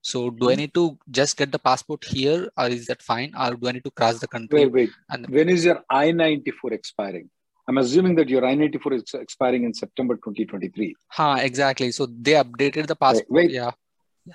So 0.00 0.30
do 0.30 0.48
I 0.48 0.54
hmm. 0.54 0.60
need 0.60 0.74
to 0.74 0.98
just 1.10 1.36
get 1.36 1.52
the 1.52 1.58
passport 1.58 2.04
here 2.04 2.48
or 2.56 2.68
is 2.68 2.86
that 2.86 3.02
fine? 3.02 3.32
Or 3.38 3.54
do 3.54 3.68
I 3.68 3.72
need 3.72 3.84
to 3.84 3.90
cross 3.90 4.18
the 4.18 4.28
country? 4.28 4.60
Wait, 4.60 4.72
wait. 4.72 4.90
And 5.10 5.26
when 5.28 5.48
is 5.48 5.64
your 5.64 5.84
I-94 5.90 6.72
expiring? 6.72 7.30
I'm 7.66 7.78
assuming 7.78 8.14
that 8.16 8.28
your 8.28 8.44
I-94 8.44 8.94
is 8.94 9.14
expiring 9.14 9.64
in 9.64 9.74
September 9.74 10.14
2023. 10.14 10.94
Ha, 11.08 11.36
exactly. 11.36 11.90
So 11.90 12.06
they 12.06 12.32
updated 12.32 12.86
the 12.86 12.96
passport. 12.96 13.26
Wait, 13.28 13.48
wait. 13.48 13.50
Yeah. 13.50 13.72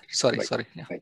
Sorry, 0.09 0.37
right. 0.37 0.47
sorry. 0.47 0.65
Yeah. 0.75 0.85
Right. 0.89 1.01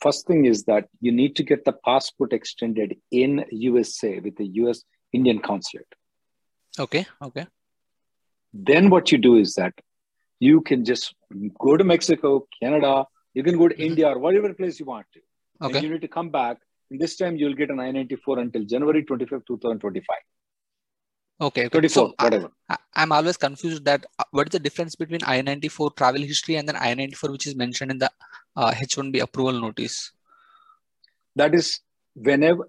First 0.00 0.26
thing 0.26 0.44
is 0.46 0.64
that 0.64 0.88
you 1.00 1.12
need 1.12 1.36
to 1.36 1.42
get 1.42 1.64
the 1.64 1.72
passport 1.72 2.32
extended 2.32 2.96
in 3.10 3.44
USA 3.50 4.20
with 4.20 4.36
the 4.36 4.46
US 4.62 4.82
Indian 5.12 5.38
consulate. 5.38 5.86
Okay, 6.78 7.06
okay. 7.20 7.46
Then 8.52 8.90
what 8.90 9.12
you 9.12 9.18
do 9.18 9.36
is 9.36 9.54
that 9.54 9.72
you 10.40 10.60
can 10.60 10.84
just 10.84 11.14
go 11.58 11.76
to 11.76 11.84
Mexico, 11.84 12.46
Canada, 12.60 13.06
you 13.34 13.42
can 13.42 13.58
go 13.58 13.68
to 13.68 13.74
mm-hmm. 13.74 13.82
India 13.82 14.08
or 14.08 14.18
whatever 14.18 14.52
place 14.54 14.78
you 14.78 14.86
want 14.86 15.06
to. 15.14 15.20
Okay. 15.64 15.78
And 15.78 15.84
you 15.84 15.92
need 15.92 16.02
to 16.02 16.08
come 16.08 16.30
back. 16.30 16.58
And 16.90 17.00
this 17.00 17.16
time 17.16 17.36
you'll 17.36 17.54
get 17.54 17.70
an 17.70 17.80
I-94 17.80 18.40
until 18.40 18.64
January 18.64 19.04
25th, 19.04 19.46
2025. 19.46 20.16
Okay. 21.40 21.68
24, 21.68 21.88
so 21.88 22.14
whatever. 22.20 22.50
I, 22.68 22.76
am 22.96 23.12
always 23.12 23.36
confused 23.36 23.84
that 23.84 24.04
uh, 24.18 24.24
what 24.30 24.48
is 24.48 24.52
the 24.52 24.60
difference 24.60 24.94
between 24.94 25.20
I-94 25.24 25.96
travel 25.96 26.20
history 26.20 26.56
and 26.56 26.68
then 26.68 26.76
I-94 26.76 27.30
which 27.30 27.46
is 27.46 27.56
mentioned 27.56 27.90
in 27.90 27.98
the 27.98 28.10
uh, 28.56 28.74
H-1B 28.78 29.20
approval 29.20 29.60
notice? 29.60 30.12
That 31.36 31.54
is 31.54 31.80
whenever, 32.14 32.68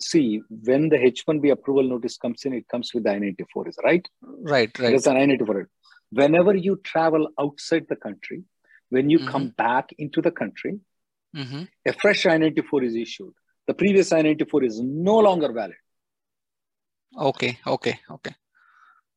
see, 0.00 0.40
when 0.48 0.88
the 0.88 0.96
H-1B 0.96 1.52
approval 1.52 1.82
notice 1.82 2.16
comes 2.16 2.44
in, 2.44 2.54
it 2.54 2.66
comes 2.68 2.94
with 2.94 3.04
the 3.04 3.10
I-94, 3.10 3.68
is 3.68 3.78
right? 3.84 4.08
Right, 4.22 4.78
right. 4.78 4.88
There's 4.88 5.06
an 5.06 5.18
I-94 5.18 5.66
whenever 6.10 6.54
you 6.54 6.76
travel 6.84 7.28
outside 7.38 7.86
the 7.88 7.96
country, 7.96 8.42
when 8.90 9.10
you 9.10 9.18
mm-hmm. 9.18 9.28
come 9.28 9.48
back 9.48 9.92
into 9.98 10.22
the 10.22 10.30
country, 10.30 10.78
mm-hmm. 11.36 11.64
a 11.86 11.92
fresh 11.92 12.26
I-94 12.26 12.84
is 12.84 12.94
issued. 12.94 13.32
The 13.66 13.74
previous 13.74 14.12
I-94 14.12 14.66
is 14.66 14.80
no 14.80 15.18
longer 15.18 15.52
valid. 15.52 15.76
Okay, 17.16 17.58
okay, 17.66 18.00
okay. 18.10 18.34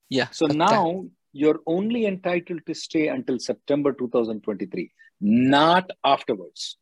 Yeah. 0.10 0.28
So 0.32 0.48
now 0.48 1.06
you're 1.34 1.60
only 1.66 2.06
entitled 2.06 2.62
to 2.68 2.74
stay 2.74 3.08
until 3.08 3.40
September 3.40 3.94
2023, 3.94 4.92
not 5.22 5.90
afterwards. 6.04 6.78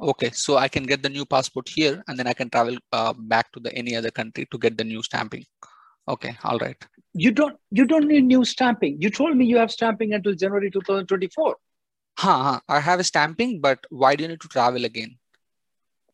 Okay, 0.00 0.30
so 0.32 0.56
I 0.56 0.68
can 0.68 0.84
get 0.84 1.02
the 1.02 1.10
new 1.10 1.26
passport 1.26 1.68
here, 1.68 2.02
and 2.08 2.18
then 2.18 2.26
I 2.26 2.32
can 2.32 2.48
travel 2.48 2.78
uh, 2.92 3.12
back 3.12 3.52
to 3.52 3.60
the 3.60 3.74
any 3.74 3.94
other 3.94 4.10
country 4.10 4.46
to 4.50 4.58
get 4.58 4.78
the 4.78 4.84
new 4.84 5.02
stamping. 5.02 5.44
Okay, 6.08 6.36
all 6.42 6.58
right. 6.58 6.76
You 7.12 7.32
don't 7.32 7.56
you 7.70 7.84
don't 7.84 8.06
need 8.06 8.24
new 8.24 8.44
stamping. 8.44 8.96
You 9.00 9.10
told 9.10 9.36
me 9.36 9.44
you 9.44 9.58
have 9.58 9.70
stamping 9.70 10.14
until 10.14 10.34
January 10.34 10.70
2024. 10.70 11.56
Huh, 12.22 12.60
I 12.68 12.80
have 12.80 13.00
a 13.00 13.04
stamping, 13.04 13.60
but 13.60 13.86
why 13.88 14.14
do 14.14 14.22
you 14.22 14.28
need 14.28 14.42
to 14.42 14.48
travel 14.48 14.84
again? 14.84 15.16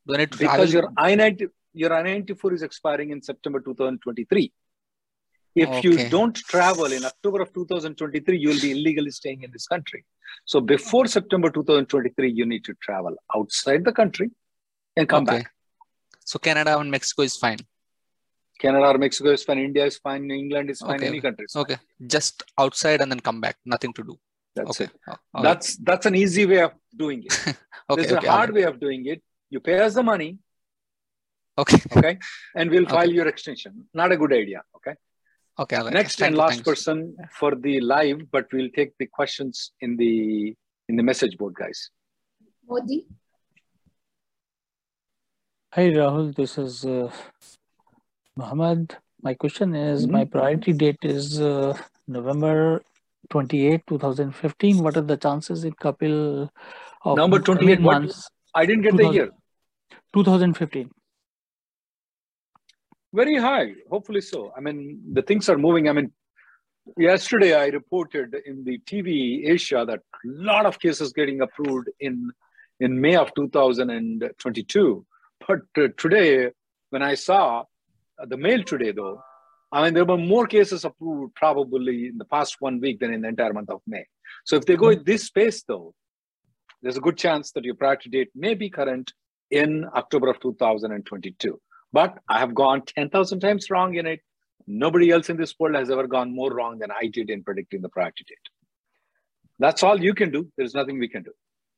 Do 0.06 0.14
I 0.14 0.18
need 0.18 0.32
to 0.32 0.38
because 0.38 0.72
your 0.72 0.88
I-90 0.96 1.48
your 1.72 1.92
I-94 1.92 2.52
is 2.54 2.62
expiring 2.62 3.10
in 3.10 3.20
September 3.20 3.60
2023. 3.60 4.52
If 5.56 5.68
okay. 5.68 5.80
you 5.88 6.08
don't 6.08 6.36
travel 6.36 6.92
in 6.92 7.04
October 7.04 7.40
of 7.42 7.52
2023, 7.52 8.38
you 8.38 8.50
will 8.50 8.60
be 8.60 8.70
illegally 8.70 9.10
staying 9.10 9.42
in 9.42 9.50
this 9.50 9.66
country. 9.66 10.04
So 10.44 10.60
before 10.60 11.06
September 11.06 11.50
2023, 11.50 12.30
you 12.30 12.46
need 12.46 12.64
to 12.64 12.74
travel 12.74 13.16
outside 13.34 13.84
the 13.84 13.92
country 13.92 14.30
and 14.96 15.08
come 15.08 15.24
okay. 15.24 15.38
back. 15.38 15.50
So 16.24 16.38
Canada 16.38 16.78
and 16.78 16.90
Mexico 16.90 17.22
is 17.22 17.36
fine. 17.36 17.58
Canada 18.60 18.86
or 18.86 18.98
Mexico 18.98 19.30
is 19.30 19.42
fine, 19.42 19.58
India 19.58 19.84
is 19.84 19.98
fine, 19.98 20.30
England 20.30 20.70
is 20.70 20.78
fine, 20.78 20.96
okay. 20.96 21.08
any 21.08 21.20
country. 21.20 21.46
Okay, 21.54 21.78
just 22.06 22.44
outside 22.58 23.00
and 23.00 23.10
then 23.10 23.20
come 23.20 23.40
back. 23.40 23.56
Nothing 23.64 23.92
to 23.94 24.04
do. 24.04 24.16
That's 24.56 24.80
okay. 24.80 24.84
it. 24.84 25.18
Oh, 25.34 25.42
that's 25.42 25.68
right. 25.70 25.84
that's 25.88 26.06
an 26.06 26.14
easy 26.14 26.46
way 26.46 26.62
of 26.62 26.72
doing 27.04 27.22
it. 27.24 27.32
okay, 27.90 28.02
There's 28.02 28.12
okay, 28.12 28.26
a 28.26 28.30
hard 28.30 28.52
way 28.52 28.62
of 28.62 28.80
doing 28.80 29.06
it. 29.06 29.22
You 29.50 29.60
pay 29.60 29.78
us 29.80 29.94
the 29.94 30.02
money. 30.02 30.38
Okay. 31.58 31.78
Okay. 31.96 32.18
And 32.54 32.70
we'll 32.70 32.86
file 32.86 33.10
your 33.10 33.28
extension. 33.28 33.86
Not 33.94 34.12
a 34.12 34.16
good 34.16 34.32
idea. 34.32 34.62
Okay. 34.76 34.94
Okay. 35.58 35.76
Right. 35.76 35.92
Next 35.92 36.18
Thank 36.18 36.28
and 36.28 36.36
last 36.36 36.56
thanks. 36.56 36.68
person 36.70 37.16
for 37.38 37.54
the 37.54 37.80
live, 37.80 38.30
but 38.30 38.46
we'll 38.52 38.74
take 38.78 38.92
the 38.98 39.06
questions 39.06 39.72
in 39.80 39.96
the 39.96 40.54
in 40.88 40.96
the 40.96 41.02
message 41.02 41.36
board, 41.38 41.54
guys. 41.54 41.90
Modi. 42.68 43.06
Hi 45.72 45.90
Rahul, 45.90 46.34
this 46.34 46.56
is 46.56 46.84
uh, 46.86 47.10
Mohammed, 48.34 48.96
my 49.22 49.34
question 49.34 49.74
is 49.74 50.04
mm-hmm. 50.04 50.12
my 50.12 50.24
priority 50.24 50.72
date 50.72 51.02
is 51.02 51.40
uh, 51.40 51.76
November 52.06 52.82
28, 53.30 53.86
2015. 53.86 54.78
What 54.82 54.96
are 54.96 55.02
the 55.02 55.16
chances 55.16 55.64
in 55.64 55.72
Kapil 55.74 56.48
of 57.04 57.16
November 57.16 57.40
28 57.40 57.80
months? 57.80 58.28
I 58.54 58.66
didn't 58.66 58.82
get 58.82 58.96
the 58.96 59.08
year. 59.08 59.30
2015. 60.14 60.90
Very 63.12 63.36
high, 63.36 63.72
hopefully 63.90 64.20
so. 64.20 64.52
I 64.56 64.60
mean, 64.60 65.00
the 65.12 65.22
things 65.22 65.48
are 65.48 65.56
moving. 65.56 65.88
I 65.88 65.92
mean, 65.92 66.12
yesterday 66.96 67.54
I 67.54 67.66
reported 67.66 68.36
in 68.44 68.64
the 68.64 68.78
TV 68.78 69.48
Asia 69.48 69.84
that 69.86 70.00
a 70.00 70.02
lot 70.24 70.66
of 70.66 70.78
cases 70.78 71.12
getting 71.12 71.40
approved 71.40 71.88
in 72.00 72.30
in 72.80 73.00
May 73.00 73.16
of 73.16 73.34
2022. 73.34 75.06
But 75.46 75.60
uh, 75.78 75.88
today, 75.96 76.50
when 76.90 77.02
I 77.02 77.14
saw 77.14 77.64
uh, 78.18 78.26
the 78.26 78.36
mail 78.36 78.62
today, 78.62 78.92
though, 78.92 79.22
I 79.72 79.82
mean, 79.82 79.94
there 79.94 80.04
were 80.04 80.16
more 80.16 80.46
cases 80.46 80.84
approved 80.84 81.34
probably 81.34 82.06
in 82.06 82.18
the 82.18 82.24
past 82.24 82.56
one 82.60 82.80
week 82.80 83.00
than 83.00 83.12
in 83.12 83.22
the 83.22 83.28
entire 83.28 83.52
month 83.52 83.70
of 83.70 83.82
May. 83.86 84.06
So 84.44 84.56
if 84.56 84.64
they 84.64 84.76
go 84.76 84.90
in 84.90 85.02
this 85.04 85.24
space, 85.24 85.62
though, 85.64 85.94
there's 86.82 86.96
a 86.96 87.00
good 87.00 87.16
chance 87.16 87.52
that 87.52 87.64
your 87.64 87.74
priority 87.74 88.10
date 88.10 88.28
may 88.34 88.54
be 88.54 88.70
current 88.70 89.12
in 89.50 89.86
October 89.94 90.28
of 90.28 90.40
2022. 90.40 91.60
But 91.92 92.18
I 92.28 92.38
have 92.38 92.54
gone 92.54 92.82
10,000 92.86 93.40
times 93.40 93.70
wrong 93.70 93.94
in 93.94 94.06
it. 94.06 94.20
Nobody 94.66 95.10
else 95.10 95.30
in 95.30 95.36
this 95.36 95.54
world 95.58 95.76
has 95.76 95.90
ever 95.90 96.06
gone 96.06 96.34
more 96.34 96.52
wrong 96.52 96.78
than 96.78 96.90
I 96.90 97.06
did 97.06 97.30
in 97.30 97.42
predicting 97.42 97.82
the 97.82 97.88
priority 97.88 98.24
date. 98.28 98.38
That's 99.58 99.82
all 99.82 100.00
you 100.00 100.14
can 100.14 100.30
do. 100.30 100.50
There's 100.56 100.74
nothing 100.74 100.98
we 100.98 101.08
can 101.08 101.22
do. 101.22 101.32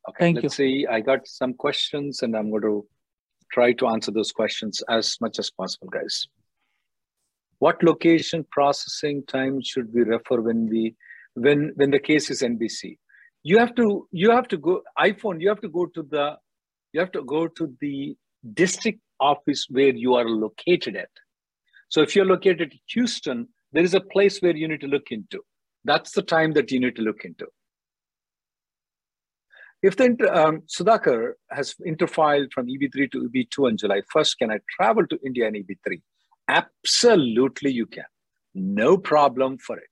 Okay, 0.09 0.24
Thank 0.24 0.37
let's 0.37 0.44
you. 0.44 0.51
see. 0.51 0.87
I 0.87 1.01
got 1.01 1.27
some 1.27 1.55
questions 1.55 2.22
and 2.22 2.37
I'm 2.37 2.51
going 2.51 2.62
to 2.62 2.87
try 3.53 3.72
to 3.74 3.88
answer 3.88 4.11
those 4.11 4.33
questions 4.33 4.83
as 4.88 5.16
much 5.20 5.38
as 5.38 5.51
possible, 5.51 5.88
guys. 5.88 6.27
What 7.59 7.83
location 7.83 8.44
processing 8.51 9.25
time 9.27 9.61
should 9.62 9.92
we 9.92 10.03
refer 10.03 10.40
when 10.40 10.68
we 10.68 10.94
when 11.35 11.73
when 11.77 11.90
the 11.90 11.99
case 11.99 12.31
is 12.31 12.42
NBC? 12.42 12.99
You 13.42 13.59
have 13.59 13.75
to 13.77 14.09
you 14.12 14.31
have 14.31 14.49
to 14.49 14.57
go 14.57 14.83
iPhone. 14.99 15.40
You 15.40 15.49
have 15.49 15.61
to 15.62 15.68
go 15.68 15.87
to 15.87 16.03
the 16.03 16.37
you 16.92 17.01
have 17.01 17.12
to 17.12 17.23
go 17.25 17.49
to 17.49 17.75
the 17.81 18.16
district 18.55 19.01
office 19.21 19.66
where 19.68 19.94
you 19.94 20.14
are 20.14 20.29
located 20.29 20.97
at. 20.97 21.11
So 21.88 22.01
if 22.03 22.14
you're 22.14 22.25
located 22.25 22.73
in 22.73 22.79
Houston, 22.94 23.49
there 23.73 23.83
is 23.83 23.94
a 23.94 24.01
place 24.01 24.38
where 24.40 24.57
you 24.57 24.68
need 24.68 24.81
to 24.83 24.87
look 24.87 25.11
into. 25.11 25.40
That's 25.85 26.12
the 26.12 26.23
time 26.23 26.53
that 26.53 26.71
you 26.71 26.81
need 26.81 26.97
to 26.97 27.03
look 27.03 27.25
into. 27.25 27.47
If 29.83 29.97
the 29.97 30.16
um, 30.33 30.62
Sudhakar 30.66 31.35
has 31.51 31.75
interfiled 31.87 32.53
from 32.53 32.66
EB3 32.66 33.12
to 33.12 33.29
EB2 33.29 33.66
on 33.66 33.77
July 33.77 34.03
1st, 34.14 34.38
can 34.38 34.51
I 34.51 34.59
travel 34.77 35.07
to 35.07 35.18
India 35.25 35.47
in 35.47 35.55
EB3? 35.55 36.01
Absolutely, 36.48 37.70
you 37.70 37.87
can. 37.87 38.04
No 38.54 38.96
problem 38.96 39.58
for 39.58 39.76
it. 39.76 39.90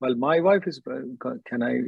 Well, 0.00 0.14
my 0.14 0.40
wife 0.40 0.66
is, 0.66 0.80
uh, 0.88 1.30
can 1.46 1.62
I? 1.62 1.80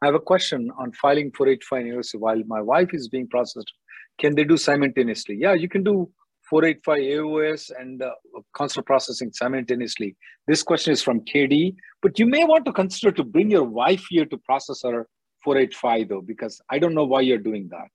I 0.00 0.06
have 0.06 0.14
a 0.14 0.20
question 0.20 0.70
on 0.78 0.92
filing 0.92 1.30
for 1.30 1.38
485 1.46 1.86
university 1.86 2.18
while 2.18 2.42
my 2.46 2.60
wife 2.60 2.90
is 2.92 3.08
being 3.08 3.28
processed. 3.28 3.72
Can 4.18 4.34
they 4.34 4.44
do 4.44 4.56
simultaneously? 4.56 5.36
Yeah, 5.36 5.54
you 5.54 5.68
can 5.68 5.82
do 5.82 6.10
485 6.48 6.98
AOS 6.98 7.70
and 7.78 8.02
uh, 8.02 8.10
consular 8.54 8.82
processing 8.82 9.32
simultaneously. 9.32 10.16
This 10.46 10.62
question 10.62 10.92
is 10.92 11.02
from 11.02 11.20
KD, 11.20 11.74
but 12.02 12.18
you 12.18 12.26
may 12.26 12.44
want 12.44 12.64
to 12.64 12.72
consider 12.72 13.12
to 13.12 13.24
bring 13.24 13.50
your 13.50 13.64
wife 13.64 14.04
here 14.08 14.24
to 14.26 14.40
processor 14.48 15.04
485 15.44 16.08
though, 16.08 16.20
because 16.20 16.60
I 16.70 16.78
don't 16.78 16.94
know 16.94 17.04
why 17.04 17.20
you're 17.20 17.38
doing 17.38 17.68
that. 17.70 17.88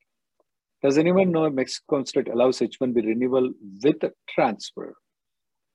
Does 0.82 0.98
anyone 0.98 1.32
know 1.32 1.50
Mexico 1.50 1.98
consulate 1.98 2.28
allows 2.28 2.60
H1B 2.60 3.06
renewal 3.06 3.52
with 3.84 4.04
transfer? 4.30 4.96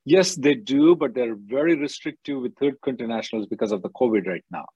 Yes, 0.05 0.35
they 0.37 0.55
do, 0.55 0.97
but 0.97 1.15
they're 1.15 1.37
very 1.37 1.77
restrictive 1.77 2.41
with 2.41 2.57
third 2.57 2.81
country 2.83 3.07
nationals 3.07 3.47
because 3.47 3.73
of 3.73 3.83
the 3.83 3.91
COVID 3.91 4.27
right 4.27 4.45
now. 4.51 4.67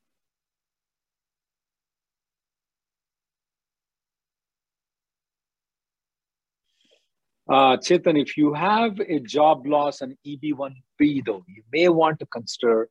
Uh, 7.53 7.77
Chetan, 7.77 8.19
if 8.19 8.39
you 8.39 8.55
have 8.55 8.99
a 8.99 9.21
job 9.21 9.67
loss 9.67 10.01
and 10.01 10.17
EB1B, 10.27 11.23
though, 11.27 11.45
you 11.47 11.63
may 11.71 11.87
want 11.91 12.19
to 12.21 12.25
consider 12.25 12.89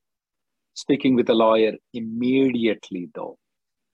speaking 0.76 1.15
with 1.15 1.28
a 1.32 1.34
lawyer 1.34 1.74
immediately, 1.95 3.10
though. 3.15 3.39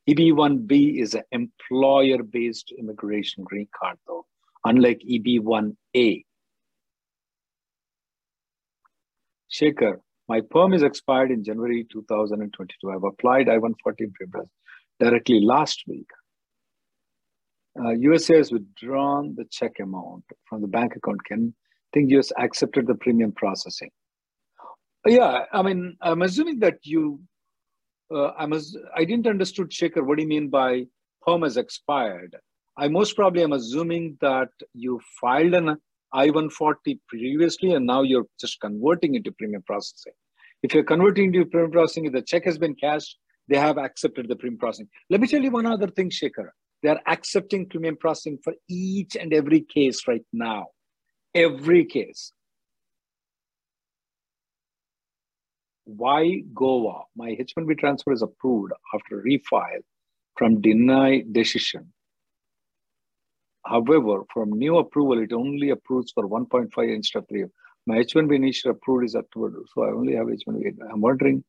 EB1B 0.10 1.02
is 1.02 1.14
an 1.14 1.24
employer 1.32 2.22
based 2.22 2.74
immigration 2.78 3.46
green 3.46 3.70
card, 3.80 3.98
though, 4.08 4.26
unlike 4.66 5.02
EB1A. 5.10 6.26
Shekhar, 9.50 10.02
my 10.28 10.42
perm 10.42 10.74
is 10.74 10.84
expired 10.84 11.32
in 11.32 11.46
January 11.46 11.88
2022. 11.90 12.92
I've 12.92 13.06
applied 13.06 13.48
I-140 13.48 14.14
papers 14.20 14.50
directly 15.00 15.40
last 15.40 15.84
week. 15.88 16.10
Uh, 17.80 17.92
USA 17.92 18.38
has 18.38 18.52
withdrawn 18.52 19.36
the 19.36 19.46
check 19.52 19.74
amount 19.80 20.24
from 20.46 20.62
the 20.62 20.68
bank 20.68 20.96
account. 20.96 21.24
Can 21.26 21.54
I 21.58 21.90
think 21.94 22.12
US 22.12 22.32
accepted 22.38 22.88
the 22.88 22.96
premium 22.96 23.32
processing? 23.32 23.92
Yeah, 25.06 25.46
I 25.54 25.62
mean, 25.62 25.98
I'm 26.02 26.22
assuming 26.22 26.60
that 26.60 26.80
you. 26.84 27.20
Uh, 28.14 28.32
I'm. 28.38 28.54
I 28.96 29.06
didn't 29.06 29.28
understood, 29.28 29.70
Shekhar. 29.70 30.06
What 30.06 30.18
do 30.18 30.24
you 30.24 30.28
mean 30.28 30.50
by 30.50 30.86
perm 31.26 31.44
has 31.44 31.58
expired? 31.58 32.36
I 32.78 32.88
most 32.88 33.16
probably 33.16 33.44
am 33.44 33.54
assuming 33.54 34.18
that 34.22 34.50
you 34.74 35.02
filed 35.20 35.54
an 35.54 35.78
I-140 36.14 37.00
previously, 37.08 37.74
and 37.74 37.86
now 37.86 38.02
you're 38.04 38.28
just 38.40 38.60
converting 38.62 39.16
into 39.16 39.32
premium 39.32 39.64
processing. 39.66 40.14
If 40.64 40.74
you're 40.74 40.84
converting 40.84 41.26
into 41.26 41.46
premium 41.46 41.72
processing, 41.72 42.06
if 42.06 42.14
the 42.14 42.22
check 42.22 42.46
has 42.46 42.58
been 42.58 42.76
cashed, 42.76 43.18
they 43.48 43.58
have 43.58 43.78
accepted 43.78 44.28
the 44.28 44.36
premium 44.36 44.60
processing. 44.60 44.90
Let 45.10 45.22
me 45.22 45.28
tell 45.28 45.42
you 45.42 45.52
one 45.52 45.66
other 45.66 45.88
thing, 45.88 46.10
Shekhar. 46.10 46.50
They 46.84 46.90
are 46.90 47.02
accepting 47.08 47.68
premium 47.68 47.98
processing 47.98 48.40
for 48.44 48.54
each 48.70 49.16
and 49.16 49.34
every 49.34 49.62
case 49.62 50.08
right 50.08 50.26
now. 50.32 50.68
Every 51.34 51.86
case. 51.86 52.32
Why 55.86 56.42
Goa? 56.54 57.04
My 57.16 57.30
H1B 57.30 57.80
transfer 57.80 58.12
is 58.12 58.22
approved 58.22 58.74
after 58.94 59.24
refile 59.24 59.82
from 60.36 60.62
deny 60.62 61.24
decision. 61.32 61.94
However, 63.66 64.24
from 64.34 64.52
new 64.52 64.78
approval, 64.78 65.22
it 65.22 65.34
only 65.34 65.72
approves 65.72 66.12
for 66.12 66.28
1.5 66.28 66.94
instead 66.94 67.20
of 67.20 67.30
3. 67.30 67.46
My 67.86 67.96
H1B 67.98 68.36
initial 68.36 68.72
approved 68.72 69.06
is 69.06 69.16
October, 69.16 69.54
so 69.74 69.84
I 69.84 69.92
only 69.92 70.16
have 70.16 70.28
H1B. 70.28 70.78
I'm 70.92 71.02
wondering 71.02 71.44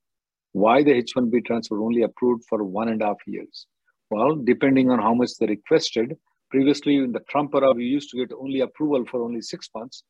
why 0.52 0.82
the 0.82 1.02
H1B 1.02 1.44
transfer 1.44 1.80
only 1.80 2.02
approved 2.02 2.44
for 2.48 2.64
one 2.64 2.88
and 2.88 3.02
a 3.02 3.06
half 3.06 3.18
years. 3.26 3.66
Well, 4.10 4.36
depending 4.36 4.90
on 4.90 5.00
how 5.00 5.14
much 5.14 5.30
they 5.38 5.46
requested, 5.46 6.16
previously 6.50 6.96
in 6.96 7.12
the 7.12 7.20
Trump 7.28 7.54
era, 7.54 7.72
we 7.72 7.84
used 7.84 8.10
to 8.10 8.16
get 8.16 8.36
only 8.36 8.60
approval 8.60 9.04
for 9.04 9.22
only 9.22 9.42
six 9.42 9.68
months, 9.74 10.02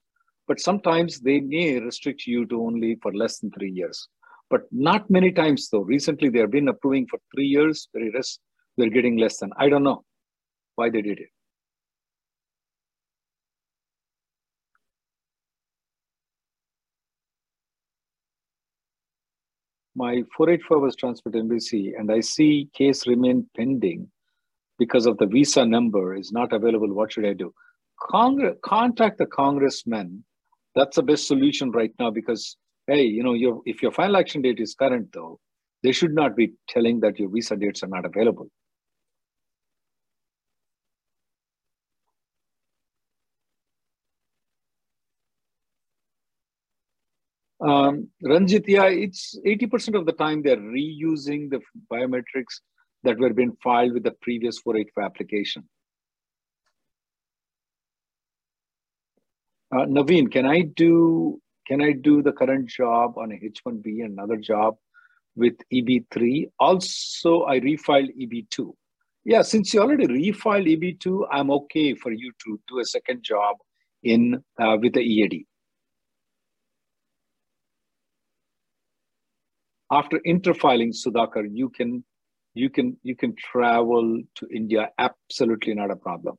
but 0.46 0.60
sometimes 0.60 1.20
they 1.20 1.40
may 1.40 1.80
restrict 1.80 2.26
you 2.26 2.46
to 2.46 2.62
only 2.62 2.96
for 3.02 3.12
less 3.12 3.38
than 3.38 3.50
three 3.50 3.70
years. 3.70 4.08
But 4.50 4.62
not 4.70 5.10
many 5.10 5.32
times 5.32 5.68
though. 5.68 5.80
Recently, 5.80 6.28
they 6.28 6.38
have 6.38 6.50
been 6.50 6.68
approving 6.68 7.06
for 7.06 7.18
three 7.34 7.46
years, 7.46 7.88
very 7.92 8.12
they're 8.76 8.88
getting 8.88 9.16
less 9.16 9.38
than. 9.38 9.50
I 9.58 9.68
don't 9.68 9.82
know 9.82 10.04
why 10.76 10.90
they 10.90 11.02
did 11.02 11.18
it. 11.18 11.28
My 19.98 20.22
484 20.36 20.78
was 20.78 20.94
transferred 20.94 21.32
to 21.32 21.40
embassy 21.40 21.92
and 21.98 22.10
I 22.10 22.20
see 22.20 22.68
case 22.72 23.06
remain 23.08 23.46
pending 23.56 24.08
because 24.78 25.06
of 25.06 25.18
the 25.18 25.26
visa 25.26 25.66
number 25.66 26.14
is 26.14 26.30
not 26.30 26.52
available. 26.52 26.94
What 26.94 27.12
should 27.12 27.26
I 27.26 27.32
do? 27.32 27.52
Contact 28.00 29.18
the 29.18 29.26
congressman. 29.26 30.24
That's 30.76 30.94
the 30.96 31.02
best 31.02 31.26
solution 31.26 31.72
right 31.72 31.92
now 31.98 32.10
because, 32.10 32.56
hey, 32.86 33.02
you 33.02 33.24
know, 33.24 33.34
your, 33.34 33.60
if 33.66 33.82
your 33.82 33.90
final 33.90 34.16
action 34.16 34.40
date 34.42 34.60
is 34.60 34.76
current 34.76 35.08
though, 35.12 35.40
they 35.82 35.90
should 35.90 36.14
not 36.14 36.36
be 36.36 36.52
telling 36.68 37.00
that 37.00 37.18
your 37.18 37.28
visa 37.28 37.56
dates 37.56 37.82
are 37.82 37.88
not 37.88 38.06
available. 38.06 38.48
Um, 47.68 48.08
Ranjit, 48.24 48.64
yeah, 48.66 48.86
it's 48.86 49.38
80% 49.44 49.94
of 49.94 50.06
the 50.06 50.12
time 50.12 50.42
they're 50.42 50.56
reusing 50.56 51.50
the 51.50 51.60
biometrics 51.92 52.60
that 53.02 53.18
were 53.18 53.34
being 53.34 53.56
filed 53.62 53.92
with 53.92 54.04
the 54.04 54.14
previous 54.22 54.58
485 54.60 55.04
application. 55.04 55.68
Uh, 59.70 59.84
Naveen, 59.84 60.32
can 60.32 60.46
I 60.46 60.62
do 60.62 61.42
can 61.66 61.82
I 61.82 61.92
do 61.92 62.22
the 62.22 62.32
current 62.32 62.70
job 62.70 63.18
on 63.18 63.32
a 63.32 63.34
H1B 63.34 64.02
and 64.02 64.12
another 64.14 64.38
job 64.38 64.76
with 65.36 65.52
EB3? 65.70 66.50
Also, 66.58 67.42
I 67.42 67.60
refiled 67.60 68.08
EB2. 68.18 68.72
Yeah, 69.26 69.42
since 69.42 69.74
you 69.74 69.82
already 69.82 70.06
refiled 70.06 70.66
EB2, 70.74 71.28
I'm 71.30 71.50
okay 71.50 71.92
for 71.92 72.10
you 72.10 72.32
to 72.44 72.58
do 72.66 72.78
a 72.78 72.86
second 72.86 73.22
job 73.22 73.56
in 74.02 74.42
uh, 74.58 74.78
with 74.80 74.94
the 74.94 75.00
EAD. 75.00 75.44
After 79.90 80.20
interfiling 80.26 80.92
Sudhakar, 80.94 81.48
you 81.50 81.70
can 81.70 82.04
you 82.54 82.70
can 82.70 82.96
you 83.02 83.16
can 83.16 83.34
travel 83.36 84.20
to 84.36 84.48
India. 84.54 84.90
Absolutely 84.98 85.74
not 85.74 85.90
a 85.90 85.96
problem. 85.96 86.36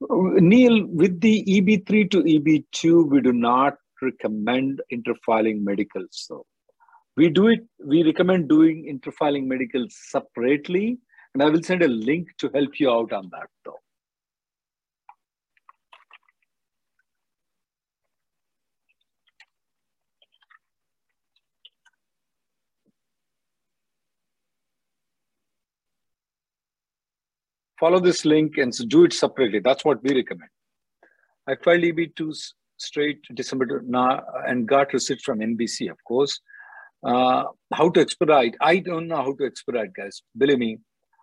Neil, 0.00 0.86
with 0.86 1.20
the 1.20 1.44
EB3 1.44 2.10
to 2.12 2.22
EB2, 2.22 3.10
we 3.10 3.20
do 3.20 3.32
not 3.32 3.74
recommend 4.00 4.80
interfiling 4.92 5.60
medicals. 5.62 6.08
So 6.12 6.46
we 7.16 7.28
do 7.28 7.48
it, 7.48 7.66
we 7.84 8.04
recommend 8.04 8.48
doing 8.48 8.86
interfiling 8.86 9.46
medicals 9.46 9.96
separately. 10.08 10.98
And 11.34 11.42
I 11.42 11.48
will 11.48 11.62
send 11.62 11.82
a 11.82 11.88
link 11.88 12.28
to 12.38 12.48
help 12.54 12.78
you 12.78 12.90
out 12.90 13.12
on 13.12 13.28
that 13.32 13.48
though. 13.64 13.80
Follow 27.78 28.00
this 28.00 28.24
link 28.24 28.58
and 28.58 28.72
do 28.88 29.04
it 29.04 29.12
separately. 29.12 29.60
That's 29.60 29.84
what 29.84 30.02
we 30.02 30.14
recommend. 30.14 30.50
I 31.48 31.54
filed 31.64 31.82
EB2 31.82 32.52
straight 32.76 33.20
December 33.34 33.82
and 34.46 34.68
got 34.68 34.92
receipt 34.92 35.20
from 35.22 35.40
NBC, 35.40 35.90
of 35.90 36.02
course. 36.04 36.40
Uh, 37.04 37.44
how 37.72 37.88
to 37.90 38.00
expedite? 38.00 38.56
I 38.60 38.78
don't 38.78 39.08
know 39.08 39.16
how 39.16 39.34
to 39.34 39.46
expedite, 39.46 39.94
guys. 39.94 40.22
Believe 40.36 40.58
me, 40.58 40.78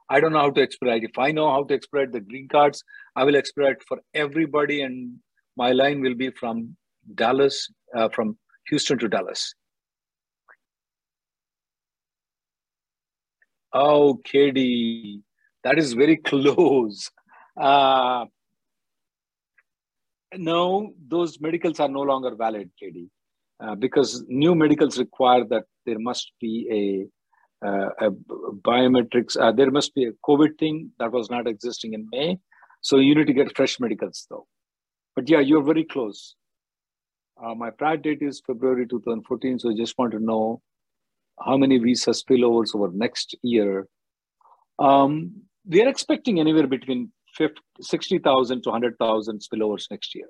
I 0.10 0.20
don't 0.20 0.34
know 0.34 0.40
how 0.40 0.52
to 0.52 0.62
expedite. 0.62 1.04
If 1.04 1.18
I 1.18 1.32
know 1.32 1.50
how 1.50 1.64
to 1.64 1.74
expedite 1.74 2.12
the 2.14 2.22
green 2.22 2.48
cards, 2.48 2.84
I 3.16 3.24
will 3.24 3.36
expedite 3.36 3.84
for 3.88 4.00
everybody 4.14 4.82
and 4.82 5.20
My 5.58 5.72
line 5.72 6.02
will 6.02 6.16
be 6.16 6.32
from 6.32 6.76
Dallas, 7.16 7.70
uh, 7.96 8.10
from 8.10 8.38
Houston 8.70 9.00
to 9.00 9.08
Dallas. 9.08 9.54
Oh, 13.72 14.20
KD, 14.28 15.22
that 15.66 15.78
is 15.80 15.94
very 15.94 16.16
close. 16.32 17.12
Uh, 17.60 18.26
no, 20.38 20.94
those 21.08 21.40
medicals 21.42 21.80
are 21.80 21.90
no 21.90 22.02
longer 22.02 22.36
valid, 22.36 22.70
KD, 22.82 23.10
uh, 23.60 23.76
because 23.76 24.24
new 24.28 24.56
medicals 24.56 24.98
require 24.98 25.44
that 25.46 25.64
there 25.86 26.00
must 26.00 26.32
be 26.40 27.10
a, 27.64 27.68
uh, 27.68 27.90
a 28.00 28.12
biometrics, 28.12 29.38
uh, 29.40 29.52
there 29.52 29.72
must 29.72 29.94
be 29.96 30.06
a 30.06 30.12
COVID 30.28 30.58
thing 30.60 30.92
that 31.00 31.12
was 31.12 31.30
not 31.30 31.48
existing 31.48 31.94
in 31.94 32.08
May. 32.12 32.38
So 32.82 32.98
you 32.98 33.16
need 33.16 33.28
to 33.28 33.34
get 33.34 33.56
fresh 33.56 33.80
medicals 33.80 34.28
though. 34.30 34.46
But 35.16 35.30
yeah, 35.30 35.40
you're 35.40 35.64
very 35.64 35.86
close. 35.86 36.36
Uh, 37.42 37.56
my 37.56 37.70
prior 37.70 37.98
date 37.98 38.22
is 38.22 38.42
February 38.46 38.88
2014, 38.88 39.60
so 39.60 39.72
I 39.72 39.74
just 39.74 39.98
want 39.98 40.12
to 40.12 40.20
know 40.20 40.62
how 41.44 41.58
many 41.58 41.78
visa 41.78 42.12
spillovers 42.12 42.76
over 42.76 42.92
next 42.94 43.36
year. 43.42 43.88
Um, 44.80 45.45
we 45.68 45.82
are 45.82 45.88
expecting 45.88 46.40
anywhere 46.40 46.68
between 46.68 47.12
50, 47.36 47.60
60,000 47.82 48.64
to 48.64 48.70
100,000 48.70 49.42
spillovers 49.42 49.90
next 49.92 50.16
year. 50.16 50.28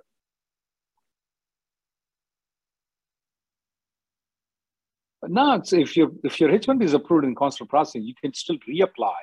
Now, 5.28 5.60
if 5.72 5.98
your 5.98 6.12
if 6.24 6.40
your 6.40 6.52
H-1B 6.52 6.84
is 6.84 6.94
approved 6.94 7.26
in 7.26 7.34
consular 7.34 7.68
processing, 7.68 8.04
you 8.04 8.14
can 8.22 8.32
still 8.34 8.58
reapply 8.70 9.16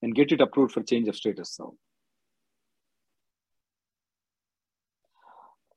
and 0.00 0.14
get 0.14 0.32
it 0.32 0.40
approved 0.40 0.72
for 0.72 0.82
change 0.82 1.06
of 1.06 1.16
status. 1.16 1.54
Though. 1.56 1.76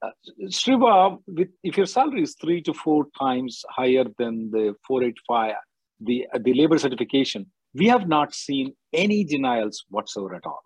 Uh, 0.02 0.12
Shriva, 0.46 1.18
with, 1.28 1.50
if 1.64 1.78
your 1.78 1.86
salary 1.86 2.24
is 2.24 2.36
three 2.40 2.62
to 2.62 2.74
four 2.74 3.08
times 3.18 3.64
higher 3.70 4.06
than 4.18 4.52
the 4.52 4.76
485, 4.88 5.56
the, 6.02 6.28
the 6.42 6.54
labor 6.54 6.78
certification, 6.78 7.46
we 7.74 7.88
have 7.88 8.08
not 8.08 8.34
seen 8.34 8.74
any 8.94 9.24
denials 9.24 9.86
whatsoever 9.90 10.36
at 10.36 10.46
all. 10.46 10.64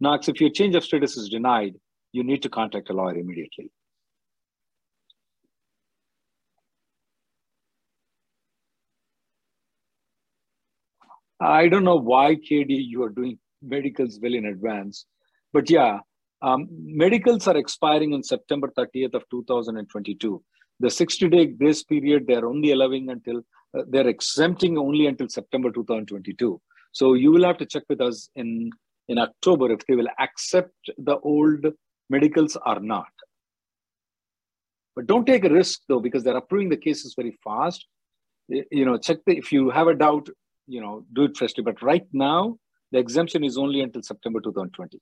Knox, 0.00 0.28
if 0.28 0.40
your 0.40 0.50
change 0.50 0.74
of 0.74 0.84
status 0.84 1.16
is 1.16 1.28
denied, 1.28 1.74
you 2.12 2.24
need 2.24 2.42
to 2.42 2.48
contact 2.48 2.90
a 2.90 2.92
lawyer 2.92 3.16
immediately. 3.16 3.70
I 11.40 11.68
don't 11.68 11.84
know 11.84 11.96
why, 11.96 12.36
KD, 12.36 12.66
you 12.68 13.02
are 13.02 13.10
doing 13.10 13.38
medicals 13.62 14.18
well 14.22 14.34
in 14.34 14.46
advance. 14.46 15.06
But 15.52 15.68
yeah, 15.68 15.98
um, 16.42 16.68
medicals 16.70 17.46
are 17.48 17.56
expiring 17.56 18.14
on 18.14 18.22
September 18.22 18.72
30th 18.76 19.14
of 19.14 19.24
2022. 19.30 20.42
The 20.80 20.88
60-day 20.88 21.46
grace 21.46 21.82
period, 21.82 22.26
they're 22.26 22.46
only 22.46 22.72
allowing 22.72 23.10
until, 23.10 23.42
uh, 23.76 23.82
they're 23.88 24.08
exempting 24.08 24.78
only 24.78 25.06
until 25.06 25.28
September 25.28 25.70
2022. 25.70 26.60
So 26.92 27.14
you 27.14 27.32
will 27.32 27.44
have 27.44 27.58
to 27.58 27.66
check 27.66 27.82
with 27.88 28.00
us 28.00 28.28
in, 28.36 28.70
in 29.08 29.18
October 29.18 29.72
if 29.72 29.80
they 29.86 29.96
will 29.96 30.08
accept 30.18 30.74
the 30.98 31.18
old 31.18 31.66
medicals 32.08 32.56
or 32.64 32.80
not. 32.80 33.08
But 34.94 35.06
don't 35.06 35.26
take 35.26 35.44
a 35.44 35.48
risk 35.48 35.80
though, 35.88 36.00
because 36.00 36.22
they're 36.22 36.36
approving 36.36 36.68
the 36.68 36.76
cases 36.76 37.14
very 37.16 37.36
fast. 37.42 37.86
You 38.48 38.84
know, 38.84 38.96
check 38.96 39.18
the, 39.26 39.36
if 39.36 39.50
you 39.50 39.70
have 39.70 39.88
a 39.88 39.94
doubt, 39.94 40.28
you 40.66 40.80
know, 40.80 41.04
do 41.12 41.24
it 41.24 41.36
freshly. 41.36 41.64
But 41.64 41.82
right 41.82 42.06
now, 42.12 42.58
the 42.92 42.98
exemption 42.98 43.42
is 43.42 43.58
only 43.58 43.80
until 43.80 44.02
September 44.02 44.40
2020. 44.40 45.00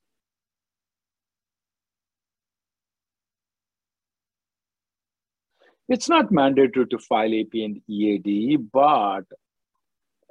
It's 5.88 6.08
not 6.08 6.30
mandatory 6.30 6.86
to 6.86 6.98
file 6.98 7.32
AP 7.34 7.54
and 7.54 7.80
EAD, 7.88 8.70
but 8.72 9.24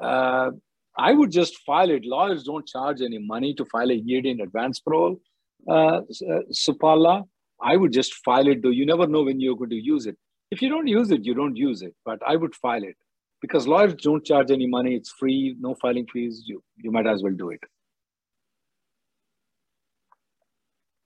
uh, 0.01 0.51
I 0.97 1.13
would 1.13 1.31
just 1.31 1.59
file 1.65 1.89
it. 1.89 2.05
Lawyers 2.05 2.43
don't 2.43 2.67
charge 2.67 3.01
any 3.01 3.19
money 3.19 3.53
to 3.55 3.65
file 3.65 3.91
a 3.91 3.95
EAD 3.95 4.25
in 4.25 4.41
advance 4.41 4.79
parole. 4.79 5.19
Uh, 5.67 5.97
uh, 5.97 6.41
Supala, 6.51 7.23
I 7.61 7.75
would 7.77 7.93
just 7.93 8.15
file 8.25 8.47
it, 8.47 8.63
though 8.63 8.69
you 8.69 8.85
never 8.85 9.07
know 9.07 9.23
when 9.23 9.39
you're 9.39 9.55
going 9.55 9.69
to 9.69 9.75
use 9.75 10.07
it. 10.07 10.17
If 10.49 10.61
you 10.61 10.69
don't 10.69 10.87
use 10.87 11.11
it, 11.11 11.25
you 11.25 11.33
don't 11.33 11.55
use 11.55 11.81
it, 11.81 11.95
but 12.03 12.19
I 12.27 12.35
would 12.35 12.55
file 12.55 12.83
it 12.83 12.95
because 13.41 13.67
lawyers 13.67 13.95
don't 13.95 14.25
charge 14.25 14.51
any 14.51 14.67
money. 14.67 14.95
It's 14.95 15.11
free, 15.11 15.55
no 15.59 15.75
filing 15.75 16.07
fees. 16.07 16.43
You, 16.45 16.63
you 16.77 16.91
might 16.91 17.07
as 17.07 17.23
well 17.23 17.33
do 17.33 17.51
it. 17.51 17.61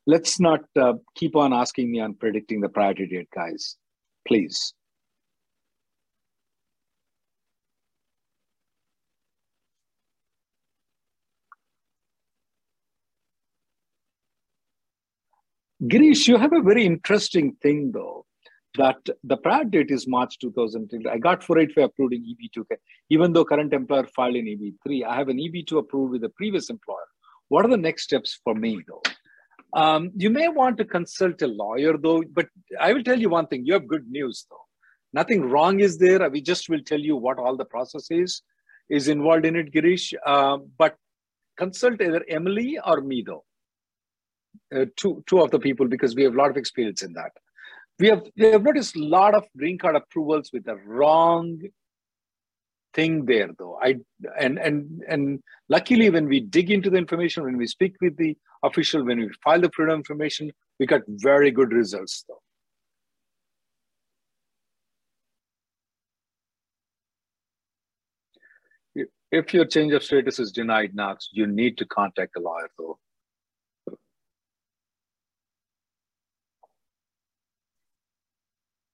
Let's 0.07 0.39
not 0.39 0.61
uh, 0.79 0.93
keep 1.15 1.35
on 1.35 1.51
asking 1.51 1.91
me 1.91 1.99
on 1.99 2.13
predicting 2.13 2.61
the 2.61 2.69
priority 2.69 3.07
date, 3.07 3.29
guys. 3.33 3.75
Please. 4.27 4.73
Girish, 15.83 16.27
you 16.27 16.37
have 16.37 16.53
a 16.53 16.61
very 16.61 16.85
interesting 16.85 17.55
thing 17.61 17.91
though 17.91 18.25
that 18.77 18.97
the 19.23 19.37
prior 19.37 19.63
date 19.63 19.91
is 19.91 20.07
March 20.07 20.39
2000. 20.39 20.89
I 21.09 21.17
got 21.17 21.43
485 21.43 21.83
approved 21.85 22.13
in 22.13 22.23
EB2. 22.23 22.65
Even 23.09 23.33
though 23.33 23.45
current 23.45 23.73
employer 23.73 24.07
filed 24.15 24.35
in 24.35 24.45
EB3, 24.45 25.05
I 25.05 25.15
have 25.15 25.29
an 25.29 25.37
EB2 25.37 25.77
approved 25.77 26.13
with 26.13 26.21
the 26.21 26.29
previous 26.29 26.69
employer. 26.69 27.07
What 27.49 27.65
are 27.65 27.69
the 27.69 27.77
next 27.77 28.03
steps 28.03 28.39
for 28.43 28.55
me 28.55 28.81
though? 28.87 29.01
Um, 29.75 30.11
you 30.15 30.29
may 30.29 30.47
want 30.47 30.77
to 30.77 30.85
consult 30.85 31.41
a 31.41 31.47
lawyer 31.47 31.97
though, 31.97 32.23
but 32.31 32.47
I 32.79 32.93
will 32.93 33.03
tell 33.03 33.19
you 33.19 33.29
one 33.29 33.47
thing, 33.47 33.65
you 33.65 33.73
have 33.73 33.87
good 33.87 34.07
news 34.09 34.45
though. 34.49 34.65
Nothing 35.13 35.49
wrong 35.49 35.79
is 35.81 35.97
there. 35.97 36.29
We 36.29 36.41
just 36.41 36.69
will 36.69 36.81
tell 36.81 36.99
you 36.99 37.15
what 37.15 37.39
all 37.39 37.55
the 37.55 37.65
process 37.65 38.07
is, 38.09 38.41
is 38.89 39.07
involved 39.07 39.45
in 39.45 39.55
it, 39.55 39.73
Girish. 39.73 40.13
Uh, 40.25 40.57
but 40.77 40.95
consult 41.57 42.01
either 42.01 42.23
Emily 42.29 42.79
or 42.85 43.01
me 43.01 43.23
though. 43.25 43.43
Uh, 44.73 44.85
two, 44.95 45.23
two 45.27 45.41
of 45.41 45.51
the 45.51 45.59
people 45.59 45.87
because 45.87 46.15
we 46.15 46.23
have 46.23 46.33
a 46.33 46.37
lot 46.37 46.49
of 46.49 46.57
experience 46.57 47.03
in 47.03 47.11
that 47.13 47.31
we 47.99 48.07
have 48.07 48.23
we 48.37 48.45
have 48.45 48.63
noticed 48.63 48.95
a 48.95 49.03
lot 49.03 49.33
of 49.33 49.45
green 49.57 49.77
card 49.77 49.95
approvals 49.95 50.51
with 50.51 50.65
the 50.65 50.75
wrong 50.75 51.61
thing 52.95 53.25
there 53.25 53.49
though. 53.59 53.77
I 53.81 53.95
and 54.39 54.57
and 54.57 55.03
and 55.07 55.43
luckily 55.69 56.09
when 56.09 56.27
we 56.27 56.39
dig 56.39 56.71
into 56.71 56.89
the 56.89 56.97
information 56.97 57.43
when 57.43 57.57
we 57.57 57.67
speak 57.67 57.95
with 58.01 58.17
the 58.17 58.37
official 58.63 59.05
when 59.05 59.19
we 59.19 59.29
file 59.43 59.61
the 59.61 59.69
freedom 59.75 59.97
information 59.97 60.51
we 60.79 60.85
got 60.85 61.01
very 61.07 61.51
good 61.51 61.71
results 61.71 62.25
though. 62.27 62.41
If 69.31 69.53
your 69.53 69.65
change 69.65 69.91
of 69.91 70.03
status 70.03 70.39
is 70.39 70.51
denied 70.53 70.95
Knox, 70.95 71.29
you 71.33 71.45
need 71.45 71.77
to 71.79 71.85
contact 71.85 72.37
a 72.37 72.39
lawyer 72.39 72.69
though. 72.77 72.97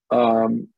Um, 0.09 0.69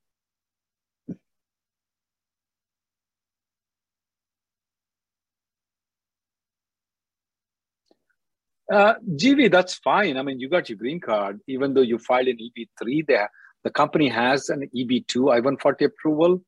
uh, 8.74 8.96
GV, 9.08 9.52
that's 9.52 9.76
fine. 9.76 10.18
I 10.18 10.24
mean, 10.24 10.40
you 10.40 10.50
got 10.50 10.68
your 10.68 10.78
green 10.78 11.00
card, 11.00 11.40
even 11.48 11.74
though 11.74 11.82
you 11.82 12.00
filed 12.00 12.28
an 12.28 12.38
EB3 12.38 13.06
there. 13.08 13.30
The 13.64 13.70
company 13.70 14.10
has 14.10 14.50
an 14.50 14.68
EB2 14.76 15.32
I-140 15.32 15.86
approval. 15.86 16.42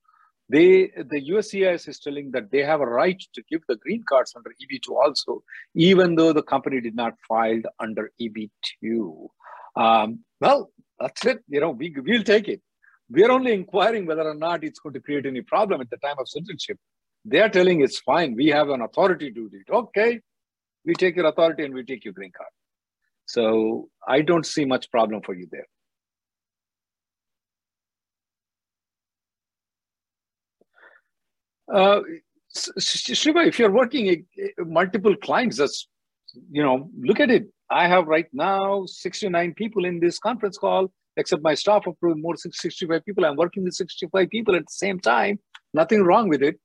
They, 0.49 0.87
the 0.95 1.21
USCIS 1.31 1.87
is 1.87 1.99
telling 1.99 2.31
that 2.31 2.51
they 2.51 2.63
have 2.63 2.81
a 2.81 2.85
right 2.85 3.21
to 3.33 3.43
give 3.49 3.61
the 3.67 3.77
green 3.77 4.03
cards 4.07 4.33
under 4.35 4.49
EB2 4.49 4.89
also, 4.89 5.43
even 5.75 6.15
though 6.15 6.33
the 6.33 6.43
company 6.43 6.81
did 6.81 6.95
not 6.95 7.13
file 7.27 7.61
under 7.79 8.11
EB2. 8.21 9.27
Um, 9.75 10.19
well, 10.41 10.71
that's 10.99 11.25
it. 11.25 11.43
You 11.47 11.61
know, 11.61 11.71
we, 11.71 11.95
we'll 11.97 12.23
take 12.23 12.47
it. 12.47 12.61
We 13.09 13.23
are 13.23 13.31
only 13.31 13.53
inquiring 13.53 14.07
whether 14.07 14.27
or 14.27 14.35
not 14.35 14.63
it's 14.63 14.79
going 14.79 14.93
to 14.93 14.99
create 14.99 15.25
any 15.25 15.41
problem 15.41 15.79
at 15.81 15.89
the 15.89 15.97
time 15.97 16.15
of 16.19 16.27
citizenship. 16.27 16.79
They 17.23 17.39
are 17.39 17.49
telling 17.49 17.81
it's 17.81 17.99
fine. 17.99 18.35
We 18.35 18.47
have 18.47 18.69
an 18.69 18.81
authority 18.81 19.31
to 19.31 19.49
do 19.49 19.49
it. 19.53 19.71
Okay, 19.71 20.21
we 20.85 20.93
take 20.93 21.15
your 21.15 21.25
authority 21.27 21.63
and 21.65 21.73
we 21.73 21.83
take 21.83 22.05
your 22.05 22.13
green 22.13 22.31
card. 22.35 22.49
So 23.25 23.89
I 24.07 24.21
don't 24.21 24.45
see 24.45 24.65
much 24.65 24.91
problem 24.91 25.21
for 25.21 25.33
you 25.33 25.47
there. 25.51 25.67
Uh, 31.73 32.01
Shiva, 32.79 33.39
if 33.39 33.57
you're 33.57 33.71
working 33.71 34.25
multiple 34.59 35.15
clients, 35.15 35.57
that's, 35.57 35.87
you 36.51 36.61
know, 36.61 36.89
look 36.99 37.19
at 37.19 37.31
it. 37.31 37.47
I 37.69 37.87
have 37.87 38.05
right 38.05 38.27
now 38.31 38.85
69 38.85 39.55
people 39.55 39.85
in 39.85 39.99
this 39.99 40.19
conference 40.19 40.57
call 40.57 40.91
except 41.17 41.41
my 41.41 41.53
staff 41.53 41.87
approved 41.87 42.21
more 42.21 42.35
65 42.35 43.05
people. 43.05 43.25
I'm 43.25 43.35
working 43.35 43.63
with 43.63 43.73
65 43.73 44.29
people 44.29 44.55
at 44.55 44.63
the 44.63 44.71
same 44.71 44.99
time. 44.99 45.39
Nothing 45.73 46.03
wrong 46.03 46.29
with 46.29 46.43
it. 46.43 46.59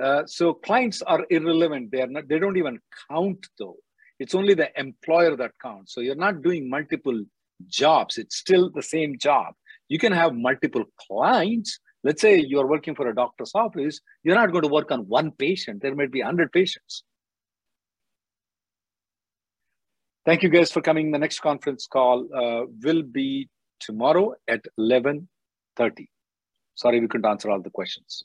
Uh, 0.00 0.22
so 0.26 0.54
clients 0.54 1.02
are 1.02 1.26
irrelevant. 1.30 1.90
They 1.90 2.02
are 2.02 2.06
not. 2.06 2.28
They 2.28 2.38
don't 2.38 2.56
even 2.56 2.78
count 3.10 3.46
though. 3.58 3.76
It's 4.18 4.34
only 4.34 4.54
the 4.54 4.68
employer 4.78 5.36
that 5.36 5.52
counts. 5.62 5.94
So 5.94 6.00
you're 6.00 6.14
not 6.14 6.42
doing 6.42 6.68
multiple 6.68 7.24
jobs. 7.66 8.18
It's 8.18 8.36
still 8.36 8.70
the 8.70 8.82
same 8.82 9.18
job. 9.18 9.54
You 9.88 9.98
can 9.98 10.12
have 10.12 10.34
multiple 10.34 10.84
clients. 11.06 11.78
Let's 12.04 12.20
say 12.20 12.38
you're 12.38 12.66
working 12.66 12.94
for 12.94 13.08
a 13.08 13.14
doctor's 13.14 13.52
office. 13.54 14.00
You're 14.22 14.36
not 14.36 14.52
going 14.52 14.62
to 14.62 14.68
work 14.68 14.90
on 14.90 15.00
one 15.00 15.32
patient. 15.32 15.82
There 15.82 15.94
might 15.94 16.12
be 16.12 16.20
100 16.20 16.52
patients. 16.52 17.02
Thank 20.24 20.42
you 20.42 20.48
guys 20.50 20.70
for 20.70 20.82
coming. 20.82 21.10
The 21.10 21.18
next 21.18 21.40
conference 21.40 21.86
call 21.86 22.28
uh, 22.34 22.66
will 22.82 23.02
be 23.02 23.48
tomorrow 23.80 24.34
at 24.46 24.64
11.30. 24.78 25.26
Sorry 26.74 27.00
we 27.00 27.08
couldn't 27.08 27.26
answer 27.26 27.50
all 27.50 27.60
the 27.60 27.70
questions. 27.70 28.24